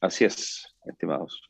Así 0.00 0.24
es, 0.24 0.66
estimados. 0.86 1.42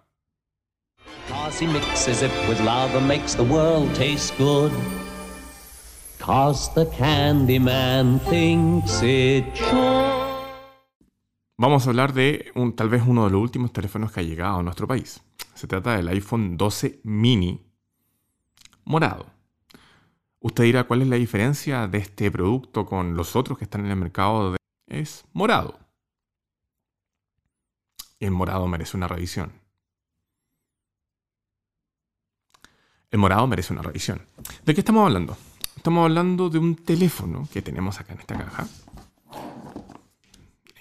Vamos 11.57 11.85
a 11.85 11.89
hablar 11.89 12.13
de 12.13 12.51
tal 12.75 12.89
vez 12.89 13.03
uno 13.05 13.25
de 13.25 13.31
los 13.31 13.41
últimos 13.41 13.73
teléfonos 13.73 14.11
que 14.11 14.19
ha 14.19 14.23
llegado 14.23 14.59
a 14.59 14.63
nuestro 14.63 14.87
país. 14.87 15.23
Se 15.55 15.67
trata 15.67 15.95
del 15.95 16.07
iPhone 16.09 16.55
12 16.55 17.01
mini 17.03 17.65
morado. 18.85 19.25
Usted 20.39 20.65
dirá 20.65 20.83
cuál 20.83 21.01
es 21.01 21.07
la 21.07 21.15
diferencia 21.15 21.87
de 21.87 21.97
este 21.97 22.29
producto 22.31 22.85
con 22.85 23.15
los 23.15 23.35
otros 23.35 23.57
que 23.57 23.63
están 23.63 23.85
en 23.85 23.91
el 23.91 23.97
mercado. 23.97 24.55
Es 24.87 25.25
morado 25.33 25.87
el 28.19 28.31
morado 28.31 28.67
merece 28.67 28.97
una 28.97 29.07
revisión. 29.07 29.51
El 33.11 33.19
morado 33.19 33.47
merece 33.47 33.73
una 33.73 33.81
revisión. 33.81 34.21
¿De 34.65 34.73
qué 34.73 34.81
estamos 34.81 35.05
hablando? 35.05 35.37
Estamos 35.75 36.03
hablando 36.03 36.49
de 36.49 36.59
un 36.59 36.75
teléfono 36.75 37.47
que 37.51 37.61
tenemos 37.61 37.99
acá 37.99 38.13
en 38.13 38.19
esta 38.19 38.37
caja. 38.37 38.67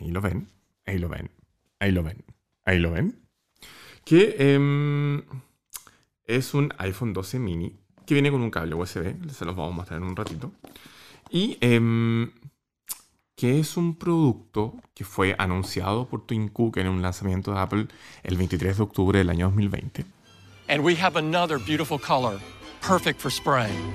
Ahí 0.00 0.10
lo 0.10 0.20
ven, 0.20 0.48
ahí 0.86 0.98
lo 0.98 1.08
ven, 1.08 1.30
ahí 1.80 1.92
lo 1.92 2.02
ven, 2.02 2.24
ahí 2.64 2.78
lo 2.78 2.92
ven. 2.92 3.18
Que 4.04 4.36
em, 4.38 5.22
es 6.24 6.54
un 6.54 6.72
iPhone 6.78 7.12
12 7.12 7.38
mini 7.38 7.76
que 8.06 8.14
viene 8.14 8.30
con 8.30 8.40
un 8.40 8.50
cable 8.50 8.74
USB. 8.74 9.30
Se 9.30 9.44
los 9.44 9.56
vamos 9.56 9.72
a 9.72 9.76
mostrar 9.76 10.00
en 10.00 10.06
un 10.06 10.16
ratito. 10.16 10.52
Y 11.30 11.58
em, 11.60 12.30
que 13.34 13.58
es 13.58 13.76
un 13.76 13.96
producto 13.96 14.74
que 14.94 15.04
fue 15.04 15.34
anunciado 15.38 16.08
por 16.08 16.26
Tim 16.26 16.48
Cook 16.48 16.78
en 16.78 16.88
un 16.88 17.02
lanzamiento 17.02 17.52
de 17.52 17.58
Apple 17.58 17.86
el 18.22 18.36
23 18.36 18.76
de 18.76 18.82
octubre 18.82 19.18
del 19.18 19.28
año 19.28 19.46
2020. 19.46 20.04
And 20.68 20.84
we 20.84 20.96
have 20.96 21.18
another 21.18 21.58
beautiful 21.58 21.98
color, 21.98 22.40
perfect 22.86 23.20
for 23.20 23.30
spraying. 23.30 23.92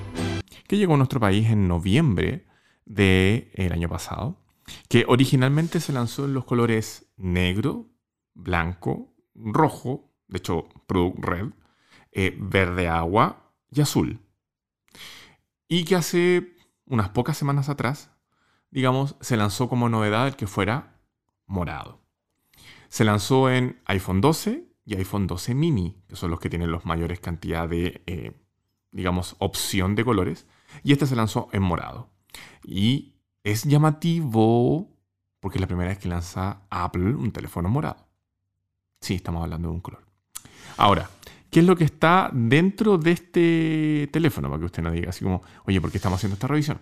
Que 0.67 0.77
llegó 0.77 0.93
a 0.93 0.97
nuestro 0.97 1.19
país 1.19 1.49
en 1.49 1.67
noviembre 1.67 2.45
del 2.85 3.71
año 3.71 3.89
pasado. 3.89 4.40
Que 4.89 5.05
originalmente 5.07 5.79
se 5.79 5.93
lanzó 5.93 6.25
en 6.25 6.33
los 6.33 6.45
colores 6.45 7.11
negro, 7.17 7.89
blanco, 8.33 9.13
rojo, 9.35 10.11
de 10.27 10.37
hecho, 10.37 10.67
Product 10.87 11.19
Red, 11.19 11.47
eh, 12.11 12.35
verde 12.39 12.87
agua 12.87 13.53
y 13.69 13.81
azul. 13.81 14.19
Y 15.67 15.85
que 15.85 15.95
hace 15.95 16.55
unas 16.85 17.09
pocas 17.09 17.37
semanas 17.37 17.69
atrás, 17.69 18.11
digamos, 18.69 19.15
se 19.21 19.37
lanzó 19.37 19.69
como 19.69 19.89
novedad 19.89 20.27
el 20.27 20.35
que 20.35 20.47
fuera 20.47 20.99
morado. 21.45 22.01
Se 22.89 23.05
lanzó 23.05 23.49
en 23.49 23.81
iPhone 23.85 24.21
12 24.21 24.67
y 24.85 24.95
iPhone 24.95 25.27
12 25.27 25.55
mini, 25.55 26.03
que 26.07 26.15
son 26.15 26.31
los 26.31 26.39
que 26.39 26.49
tienen 26.49 26.71
las 26.71 26.85
mayores 26.85 27.19
cantidad 27.19 27.69
de, 27.69 28.03
eh, 28.07 28.33
digamos, 28.91 29.35
opción 29.39 29.95
de 29.95 30.03
colores. 30.03 30.47
Y 30.83 30.91
este 30.91 31.05
se 31.05 31.15
lanzó 31.15 31.49
en 31.53 31.61
morado. 31.61 32.09
Y 32.63 33.10
es 33.43 33.63
llamativo 33.63 34.91
porque 35.41 35.57
es 35.57 35.61
la 35.61 35.67
primera 35.67 35.89
vez 35.89 35.97
que 35.97 36.07
lanza 36.07 36.61
Apple 36.69 37.15
un 37.15 37.31
teléfono 37.31 37.67
morado. 37.67 38.07
Sí, 39.01 39.15
estamos 39.15 39.43
hablando 39.43 39.69
de 39.69 39.73
un 39.73 39.81
color. 39.81 40.01
Ahora, 40.77 41.09
¿qué 41.49 41.61
es 41.61 41.65
lo 41.65 41.75
que 41.75 41.83
está 41.83 42.29
dentro 42.31 42.99
de 42.99 43.11
este 43.11 44.09
teléfono? 44.13 44.47
Para 44.49 44.59
que 44.59 44.65
usted 44.65 44.83
no 44.83 44.91
diga 44.91 45.09
así 45.09 45.23
como, 45.23 45.41
oye, 45.65 45.81
¿por 45.81 45.91
qué 45.91 45.97
estamos 45.97 46.19
haciendo 46.19 46.35
esta 46.35 46.47
revisión? 46.47 46.79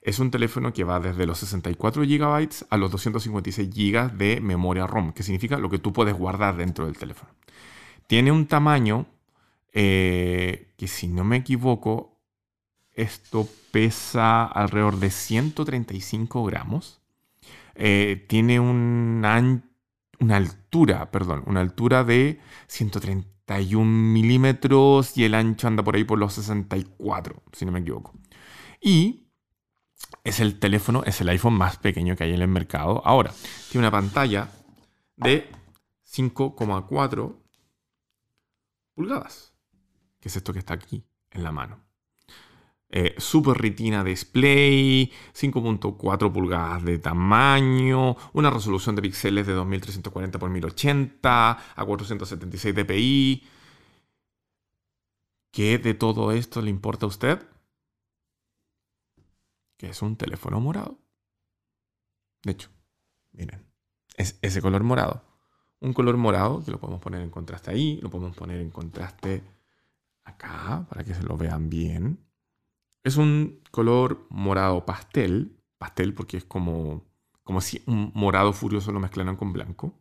Es 0.00 0.20
un 0.20 0.30
teléfono 0.30 0.72
que 0.72 0.84
va 0.84 1.00
desde 1.00 1.26
los 1.26 1.38
64 1.38 2.02
GB 2.02 2.48
a 2.70 2.76
los 2.76 2.90
256 2.92 3.68
GB 3.68 4.12
de 4.12 4.40
memoria 4.40 4.86
ROM, 4.86 5.12
que 5.12 5.24
significa 5.24 5.58
lo 5.58 5.68
que 5.68 5.80
tú 5.80 5.92
puedes 5.92 6.14
guardar 6.14 6.56
dentro 6.56 6.86
del 6.86 6.96
teléfono. 6.96 7.32
Tiene 8.06 8.30
un 8.30 8.46
tamaño 8.46 9.06
eh, 9.72 10.72
que, 10.76 10.86
si 10.86 11.08
no 11.08 11.24
me 11.24 11.36
equivoco, 11.36 12.17
esto 12.98 13.48
pesa 13.70 14.44
alrededor 14.44 14.98
de 14.98 15.10
135 15.10 16.44
gramos. 16.44 17.00
Eh, 17.74 18.26
tiene 18.28 18.58
una, 18.58 19.62
una 20.18 20.36
altura, 20.36 21.10
perdón, 21.12 21.44
una 21.46 21.60
altura 21.60 22.02
de 22.02 22.40
131 22.66 23.84
milímetros 23.84 25.16
y 25.16 25.24
el 25.24 25.34
ancho 25.34 25.68
anda 25.68 25.84
por 25.84 25.94
ahí 25.94 26.02
por 26.02 26.18
los 26.18 26.34
64, 26.34 27.40
si 27.52 27.64
no 27.64 27.72
me 27.72 27.78
equivoco. 27.78 28.12
Y 28.80 29.28
es 30.24 30.40
el 30.40 30.58
teléfono, 30.58 31.04
es 31.04 31.20
el 31.20 31.28
iPhone 31.28 31.54
más 31.54 31.76
pequeño 31.76 32.16
que 32.16 32.24
hay 32.24 32.34
en 32.34 32.42
el 32.42 32.48
mercado. 32.48 33.00
Ahora, 33.04 33.32
tiene 33.70 33.86
una 33.86 33.92
pantalla 33.92 34.50
de 35.16 35.48
5,4 36.04 37.36
pulgadas, 38.94 39.54
que 40.18 40.28
es 40.28 40.36
esto 40.36 40.52
que 40.52 40.58
está 40.58 40.74
aquí 40.74 41.04
en 41.30 41.44
la 41.44 41.52
mano. 41.52 41.87
Eh, 42.90 43.14
Super 43.18 43.58
Retina 43.58 44.02
Display, 44.02 45.12
5.4 45.34 46.32
pulgadas 46.32 46.84
de 46.84 46.98
tamaño, 46.98 48.16
una 48.32 48.50
resolución 48.50 48.96
de 48.96 49.02
píxeles 49.02 49.46
de 49.46 49.52
2340 49.52 50.38
x 50.38 50.48
1080 50.48 51.50
a 51.76 51.84
476 51.84 52.74
dpi. 52.74 53.44
¿Qué 55.50 55.78
de 55.78 55.94
todo 55.94 56.32
esto 56.32 56.62
le 56.62 56.70
importa 56.70 57.06
a 57.06 57.08
usted? 57.08 57.46
que 59.78 59.88
es 59.88 60.02
un 60.02 60.16
teléfono 60.16 60.60
morado. 60.60 60.98
De 62.42 62.52
hecho, 62.52 62.68
miren, 63.32 63.64
es 64.16 64.38
ese 64.42 64.60
color 64.60 64.82
morado. 64.82 65.22
Un 65.80 65.94
color 65.94 66.16
morado 66.16 66.62
que 66.64 66.72
lo 66.72 66.80
podemos 66.80 67.00
poner 67.00 67.22
en 67.22 67.30
contraste 67.30 67.70
ahí, 67.70 67.98
lo 68.02 68.10
podemos 68.10 68.36
poner 68.36 68.60
en 68.60 68.70
contraste 68.70 69.42
acá 70.24 70.84
para 70.88 71.04
que 71.04 71.14
se 71.14 71.22
lo 71.22 71.36
vean 71.36 71.70
bien. 71.70 72.27
Es 73.02 73.16
un 73.16 73.62
color 73.70 74.26
morado 74.30 74.84
pastel, 74.84 75.56
pastel 75.78 76.14
porque 76.14 76.38
es 76.38 76.44
como, 76.44 77.04
como 77.42 77.60
si 77.60 77.82
un 77.86 78.12
morado 78.14 78.52
furioso 78.52 78.92
lo 78.92 79.00
mezclaran 79.00 79.36
con 79.36 79.52
blanco. 79.52 79.94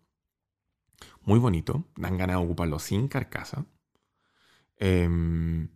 Muy 1.22 1.40
bonito, 1.40 1.86
dan 1.96 2.18
ganas 2.18 2.38
de 2.38 2.44
ocuparlo 2.44 2.80
sin 2.80 3.08
carcasa. 3.08 3.66
Eh, 4.78 5.68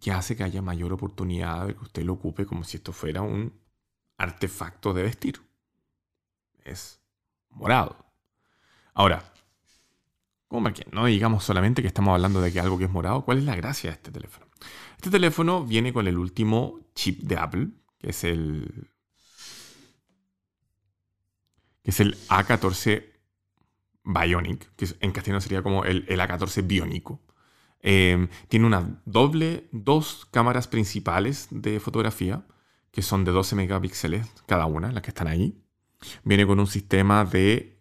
que 0.00 0.12
hace 0.12 0.36
que 0.36 0.44
haya 0.44 0.62
mayor 0.62 0.92
oportunidad 0.92 1.66
de 1.66 1.74
que 1.74 1.82
usted 1.82 2.02
lo 2.02 2.14
ocupe 2.14 2.46
como 2.46 2.64
si 2.64 2.76
esto 2.76 2.92
fuera 2.92 3.22
un 3.22 3.52
artefacto 4.18 4.92
de 4.92 5.02
vestir. 5.02 5.42
Es 6.64 7.00
morado. 7.50 7.96
Ahora, 8.94 9.32
como 10.48 10.72
que 10.72 10.86
no 10.92 11.06
digamos 11.06 11.44
solamente 11.44 11.82
que 11.82 11.88
estamos 11.88 12.12
hablando 12.12 12.40
de 12.40 12.52
que 12.52 12.60
algo 12.60 12.78
que 12.78 12.84
es 12.84 12.90
morado, 12.90 13.24
¿cuál 13.24 13.38
es 13.38 13.44
la 13.44 13.56
gracia 13.56 13.90
de 13.90 13.96
este 13.96 14.10
teléfono? 14.10 14.46
Este 14.96 15.10
teléfono 15.10 15.64
viene 15.64 15.92
con 15.92 16.06
el 16.06 16.18
último 16.18 16.80
chip 16.94 17.22
de 17.22 17.36
Apple, 17.36 17.68
que 17.98 18.10
es 18.10 18.24
el 18.24 18.88
que 21.82 21.90
es 21.90 22.00
el 22.00 22.16
A14 22.28 23.04
Bionic, 24.04 24.74
que 24.76 24.86
en 25.00 25.12
castellano 25.12 25.40
sería 25.40 25.62
como 25.62 25.84
el, 25.84 26.04
el 26.08 26.20
A14 26.20 26.66
biónico. 26.66 27.20
Em, 27.80 28.28
tiene 28.48 28.66
una 28.66 29.02
doble, 29.04 29.68
dos 29.72 30.26
cámaras 30.30 30.68
principales 30.68 31.48
de 31.50 31.80
fotografía, 31.80 32.46
que 32.92 33.02
son 33.02 33.24
de 33.24 33.32
12 33.32 33.56
megapíxeles 33.56 34.28
cada 34.46 34.66
una, 34.66 34.92
las 34.92 35.02
que 35.02 35.10
están 35.10 35.26
ahí. 35.26 35.60
Viene 36.22 36.46
con 36.46 36.60
un 36.60 36.66
sistema 36.66 37.24
de 37.24 37.80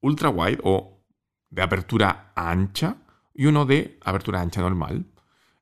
ultra 0.00 0.30
wide 0.30 0.58
o 0.64 1.04
de 1.50 1.62
apertura 1.62 2.32
ancha 2.34 2.96
y 3.32 3.46
uno 3.46 3.64
de 3.66 3.98
apertura 4.02 4.40
ancha 4.40 4.60
normal. 4.60 5.06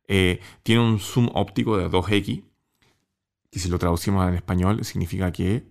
Eh, 0.08 0.40
tiene 0.62 0.82
un 0.82 0.98
zoom 0.98 1.30
óptico 1.34 1.76
de 1.76 1.88
2x, 1.88 2.44
que 3.50 3.58
si 3.58 3.68
lo 3.68 3.78
traducimos 3.78 4.26
en 4.28 4.34
español 4.34 4.84
significa 4.84 5.32
que 5.32 5.64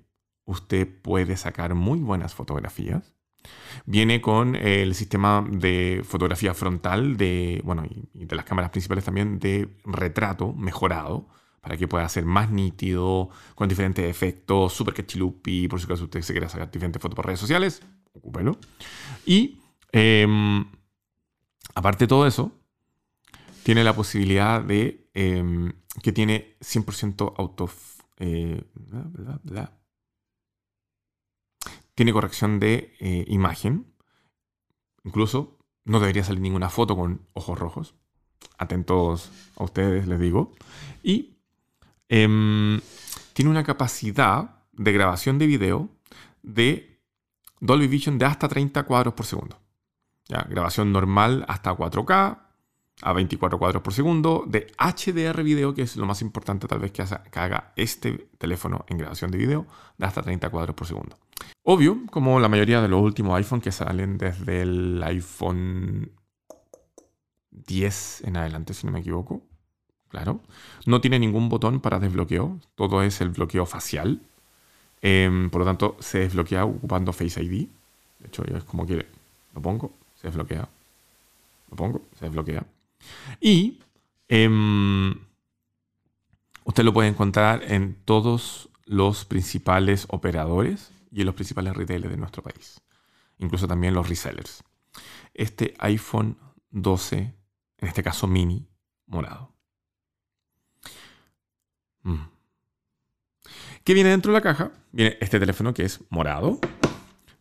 usted 0.45 0.87
puede 1.01 1.35
sacar 1.37 1.75
muy 1.75 1.99
buenas 1.99 2.33
fotografías. 2.33 3.13
Viene 3.85 4.21
con 4.21 4.55
el 4.55 4.93
sistema 4.93 5.43
de 5.49 6.01
fotografía 6.03 6.53
frontal 6.53 7.17
de, 7.17 7.61
bueno, 7.63 7.83
y 8.13 8.25
de 8.25 8.35
las 8.35 8.45
cámaras 8.45 8.69
principales 8.69 9.03
también 9.03 9.39
de 9.39 9.75
retrato 9.83 10.53
mejorado 10.53 11.27
para 11.61 11.77
que 11.77 11.87
pueda 11.87 12.09
ser 12.09 12.25
más 12.25 12.49
nítido, 12.49 13.29
con 13.55 13.69
diferentes 13.69 14.09
efectos, 14.09 14.73
super 14.73 14.93
cachilupi, 14.95 15.67
por 15.67 15.79
si 15.79 15.85
acaso 15.85 16.05
usted 16.05 16.21
se 16.21 16.33
quiere 16.33 16.49
sacar 16.49 16.69
diferentes 16.71 17.01
fotos 17.01 17.15
por 17.15 17.25
redes 17.25 17.39
sociales, 17.39 17.81
ocúpelo. 18.13 18.57
Y 19.25 19.59
em, 19.91 20.65
aparte 21.75 22.05
de 22.05 22.07
todo 22.07 22.25
eso, 22.25 22.51
tiene 23.63 23.83
la 23.83 23.95
posibilidad 23.95 24.61
de 24.61 25.09
em, 25.13 25.73
que 26.01 26.11
tiene 26.11 26.57
100% 26.61 27.33
auto... 27.37 27.69
Eh, 28.17 28.63
tiene 31.95 32.13
corrección 32.13 32.59
de 32.59 32.95
eh, 32.99 33.25
imagen. 33.27 33.93
Incluso 35.03 35.57
no 35.83 35.99
debería 35.99 36.23
salir 36.23 36.41
ninguna 36.41 36.69
foto 36.69 36.95
con 36.95 37.27
ojos 37.33 37.57
rojos. 37.57 37.95
Atentos 38.57 39.31
a 39.55 39.63
ustedes, 39.63 40.07
les 40.07 40.19
digo. 40.19 40.53
Y 41.03 41.37
em, 42.09 42.79
tiene 43.33 43.51
una 43.51 43.63
capacidad 43.63 44.63
de 44.71 44.91
grabación 44.91 45.37
de 45.37 45.47
video 45.47 45.89
de 46.43 47.01
Dolby 47.59 47.87
Vision 47.87 48.17
de 48.17 48.25
hasta 48.25 48.47
30 48.47 48.83
cuadros 48.83 49.13
por 49.13 49.25
segundo. 49.25 49.59
¿Ya? 50.27 50.45
Grabación 50.49 50.91
normal 50.91 51.45
hasta 51.47 51.75
4K, 51.75 52.50
a 53.01 53.13
24 53.13 53.57
cuadros 53.57 53.81
por 53.81 53.93
segundo, 53.93 54.43
de 54.47 54.67
HDR 54.77 55.43
video, 55.43 55.73
que 55.73 55.83
es 55.83 55.95
lo 55.95 56.05
más 56.05 56.21
importante 56.21 56.67
tal 56.67 56.79
vez 56.79 56.91
que, 56.91 57.01
haga 57.01 57.73
este 57.75 58.27
teléfono 58.37 58.85
en 58.87 58.97
grabación 58.97 59.31
de 59.31 59.37
video, 59.37 59.65
de 59.97 60.05
hasta 60.05 60.21
30 60.21 60.49
cuadros 60.49 60.75
por 60.75 60.87
segundo. 60.87 61.17
Obvio, 61.63 61.99
como 62.09 62.39
la 62.39 62.49
mayoría 62.49 62.81
de 62.81 62.87
los 62.87 63.01
últimos 63.01 63.35
iPhone 63.37 63.61
que 63.61 63.71
salen 63.71 64.17
desde 64.17 64.61
el 64.61 65.01
iPhone 65.03 66.11
10 67.51 68.23
en 68.25 68.37
adelante, 68.37 68.73
si 68.73 68.85
no 68.85 68.93
me 68.93 68.99
equivoco. 68.99 69.41
Claro. 70.09 70.41
No 70.85 70.99
tiene 70.99 71.19
ningún 71.19 71.47
botón 71.47 71.79
para 71.79 71.99
desbloqueo, 71.99 72.59
todo 72.75 73.01
es 73.01 73.21
el 73.21 73.29
bloqueo 73.29 73.65
facial. 73.65 74.21
Em, 75.01 75.49
por 75.49 75.59
lo 75.59 75.65
tanto, 75.65 75.95
se 75.99 76.19
desbloquea 76.19 76.65
ocupando 76.65 77.13
Face 77.13 77.41
ID. 77.41 77.67
De 78.19 78.27
hecho, 78.27 78.43
es 78.43 78.63
como 78.65 78.85
que 78.85 79.05
lo 79.55 79.61
pongo, 79.61 79.93
se 80.19 80.27
desbloquea. 80.27 80.67
Lo 81.69 81.75
pongo, 81.77 82.01
se 82.19 82.25
desbloquea. 82.25 82.65
Y 83.39 83.79
em, 84.27 85.15
usted 86.63 86.83
lo 86.83 86.93
puede 86.93 87.09
encontrar 87.09 87.63
en 87.71 87.95
todos 88.05 88.69
los 88.85 89.25
principales 89.25 90.05
operadores 90.09 90.91
y 91.11 91.21
en 91.21 91.25
los 91.25 91.35
principales 91.35 91.75
retailers 91.75 92.11
de 92.11 92.17
nuestro 92.17 92.43
país. 92.43 92.81
Incluso 93.37 93.67
también 93.67 93.93
los 93.93 94.07
resellers. 94.07 94.63
Este 95.33 95.73
iPhone 95.79 96.37
12, 96.71 97.17
en 97.77 97.87
este 97.87 98.03
caso 98.03 98.27
mini, 98.27 98.67
morado. 99.07 99.53
Mm. 102.03 102.31
¿Qué 103.83 103.93
viene 103.93 104.09
dentro 104.09 104.31
de 104.31 104.37
la 104.37 104.43
caja? 104.43 104.71
Viene 104.91 105.17
este 105.21 105.39
teléfono 105.39 105.73
que 105.73 105.83
es 105.83 106.01
morado. 106.09 106.59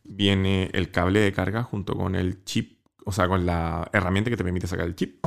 Viene 0.04 0.70
el 0.72 0.90
cable 0.90 1.20
de 1.20 1.32
carga 1.32 1.62
junto 1.62 1.94
con 1.94 2.14
el 2.14 2.44
chip, 2.44 2.80
o 3.04 3.12
sea, 3.12 3.28
con 3.28 3.46
la 3.46 3.88
herramienta 3.92 4.30
que 4.30 4.36
te 4.36 4.44
permite 4.44 4.66
sacar 4.66 4.86
el 4.86 4.96
chip. 4.96 5.24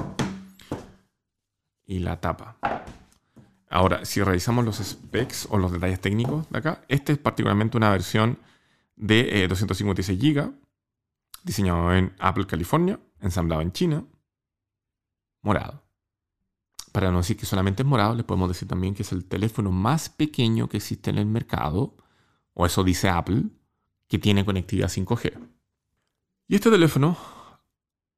Y 1.85 1.99
la 1.99 2.19
tapa. 2.19 2.57
Ahora, 3.69 4.05
si 4.05 4.21
revisamos 4.21 4.63
los 4.65 4.77
specs 4.77 5.47
o 5.49 5.57
los 5.57 5.71
detalles 5.71 5.99
técnicos 5.99 6.47
de 6.49 6.59
acá, 6.59 6.81
este 6.87 7.13
es 7.13 7.17
particularmente 7.17 7.75
una 7.75 7.89
versión 7.89 8.37
de 8.95 9.47
256 9.47 10.23
eh, 10.23 10.33
GB, 10.33 10.53
diseñado 11.43 11.93
en 11.93 12.13
Apple, 12.19 12.45
California, 12.45 12.99
ensamblado 13.19 13.61
en 13.61 13.71
China, 13.71 14.05
morado. 15.41 15.83
Para 16.91 17.11
no 17.11 17.17
decir 17.17 17.35
que 17.35 17.47
solamente 17.47 17.81
es 17.81 17.87
morado, 17.87 18.13
les 18.13 18.25
podemos 18.25 18.47
decir 18.47 18.67
también 18.67 18.93
que 18.93 19.01
es 19.01 19.11
el 19.11 19.25
teléfono 19.25 19.71
más 19.71 20.09
pequeño 20.09 20.69
que 20.69 20.77
existe 20.77 21.09
en 21.09 21.17
el 21.17 21.25
mercado, 21.25 21.97
o 22.53 22.67
eso 22.67 22.83
dice 22.83 23.09
Apple, 23.09 23.45
que 24.07 24.19
tiene 24.19 24.45
conectividad 24.45 24.89
5G. 24.89 25.33
Y 26.47 26.55
este 26.55 26.69
teléfono, 26.69 27.17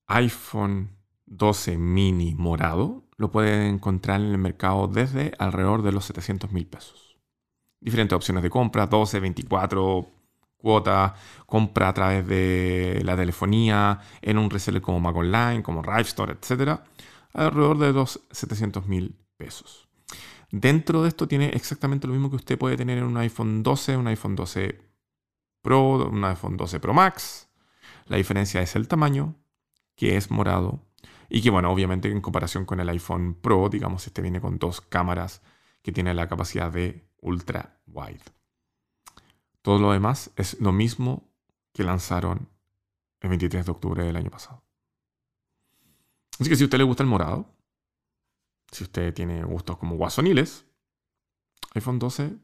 iPhone 0.08 0.98
12 1.26 1.78
mini 1.78 2.36
morado, 2.36 3.05
lo 3.18 3.32
pueden 3.32 3.76
encontrar 3.76 4.22
en 4.22 4.28
el 4.28 4.38
mercado 4.38 4.88
desde 4.88 5.34
alrededor 5.40 5.82
de 5.82 5.92
los 5.92 6.06
700 6.06 6.52
mil 6.52 6.68
pesos. 6.68 7.18
Diferentes 7.80 8.16
opciones 8.16 8.44
de 8.44 8.50
compra, 8.50 8.88
12, 8.88 9.20
24 9.20 10.08
cuotas, 10.58 11.14
compra 11.46 11.90
a 11.90 11.94
través 11.94 12.28
de 12.28 13.02
la 13.06 13.16
telefonía, 13.16 14.00
en 14.22 14.38
un 14.38 14.50
reseller 14.50 14.82
como 14.82 15.00
Mac 15.00 15.16
Online, 15.16 15.62
como 15.62 15.84
Store, 16.00 16.34
etc. 16.34 16.80
Alrededor 17.34 17.78
de 17.78 17.94
los 17.94 18.22
700 18.32 18.88
mil 18.88 19.16
pesos. 19.38 19.88
Dentro 20.52 21.04
de 21.04 21.10
esto 21.10 21.28
tiene 21.28 21.50
exactamente 21.50 22.08
lo 22.08 22.14
mismo 22.14 22.30
que 22.30 22.38
usted 22.38 22.58
puede 22.58 22.78
tener 22.78 22.98
en 22.98 23.04
un 23.04 23.18
iPhone 23.18 23.62
12, 23.62 23.98
un 23.98 24.08
iPhone 24.08 24.36
12 24.36 24.82
Pro, 25.62 26.08
un 26.08 26.24
iPhone 26.24 26.58
12 26.58 26.80
Pro 26.80 26.94
Max. 26.94 27.50
La 28.06 28.18
diferencia 28.18 28.62
es 28.62 28.76
el 28.76 28.88
tamaño, 28.88 29.36
que 29.96 30.16
es 30.16 30.32
morado. 30.32 30.85
Y 31.30 31.42
que, 31.42 31.50
bueno, 31.50 31.72
obviamente 31.72 32.10
en 32.10 32.22
comparación 32.22 32.66
con 32.66 32.80
el 32.80 32.90
iPhone 32.90 33.36
Pro, 33.36 33.70
digamos, 33.70 34.06
este 34.08 34.22
viene 34.22 34.42
con 34.42 34.60
dos 34.60 34.82
cámaras 34.82 35.42
que 35.82 35.92
tiene 35.92 36.14
la 36.14 36.28
capacidad 36.28 36.72
de 36.72 37.08
ultra 37.22 37.80
wide. 37.88 38.24
Todo 39.62 39.80
lo 39.80 39.92
demás 39.92 40.32
es 40.36 40.60
lo 40.60 40.72
mismo 40.72 41.28
que 41.74 41.84
lanzaron 41.84 42.50
el 43.22 43.30
23 43.30 43.66
de 43.66 43.72
octubre 43.72 44.04
del 44.04 44.16
año 44.16 44.30
pasado. 44.30 44.64
Así 46.40 46.50
que 46.50 46.56
si 46.56 46.64
a 46.64 46.66
usted 46.66 46.78
le 46.78 46.84
gusta 46.84 47.04
el 47.04 47.10
morado, 47.10 47.50
si 48.72 48.84
usted 48.84 49.14
tiene 49.14 49.44
gustos 49.44 49.78
como 49.78 49.96
guasoniles, 49.96 50.66
iPhone 51.74 52.00
12 52.00 52.38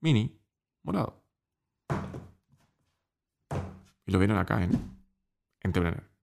mini 0.00 0.40
morado. 0.82 1.22
Y 4.06 4.12
lo 4.12 4.18
vieron 4.18 4.38
acá 4.38 4.62
en 4.62 4.70
Entrepreneur. 5.60 6.15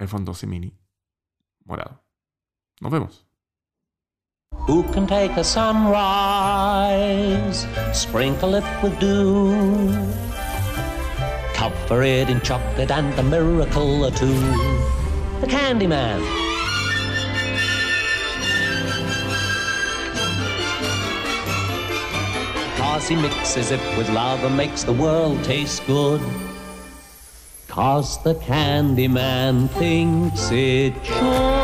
iPhone 0.00 0.24
12 0.24 0.46
mini 0.46 0.72
morado. 1.68 1.98
Nos 2.80 2.92
vemos. 2.92 3.22
Who 4.66 4.82
can 4.92 5.06
take 5.06 5.32
a 5.32 5.44
sunrise, 5.44 5.96
sprinkle 7.92 8.54
it 8.56 8.64
with 8.82 8.98
dew, 8.98 9.52
cover 11.54 12.02
it 12.02 12.28
in 12.28 12.40
chocolate 12.40 12.90
and 12.90 13.18
a 13.18 13.22
miracle 13.22 14.04
or 14.04 14.10
two? 14.10 14.34
The 15.40 15.46
Candyman. 15.46 16.20
Cause 22.76 23.08
he 23.08 23.16
mixes 23.16 23.70
it 23.70 23.80
with 23.96 24.08
love 24.10 24.42
and 24.44 24.56
makes 24.56 24.82
the 24.82 24.92
world 24.92 25.44
taste 25.44 25.86
good. 25.86 26.20
Cause 27.76 28.16
the 28.22 28.34
Candyman 28.36 29.68
thinks 29.68 30.50
it 30.50 30.94
should. 31.04 31.55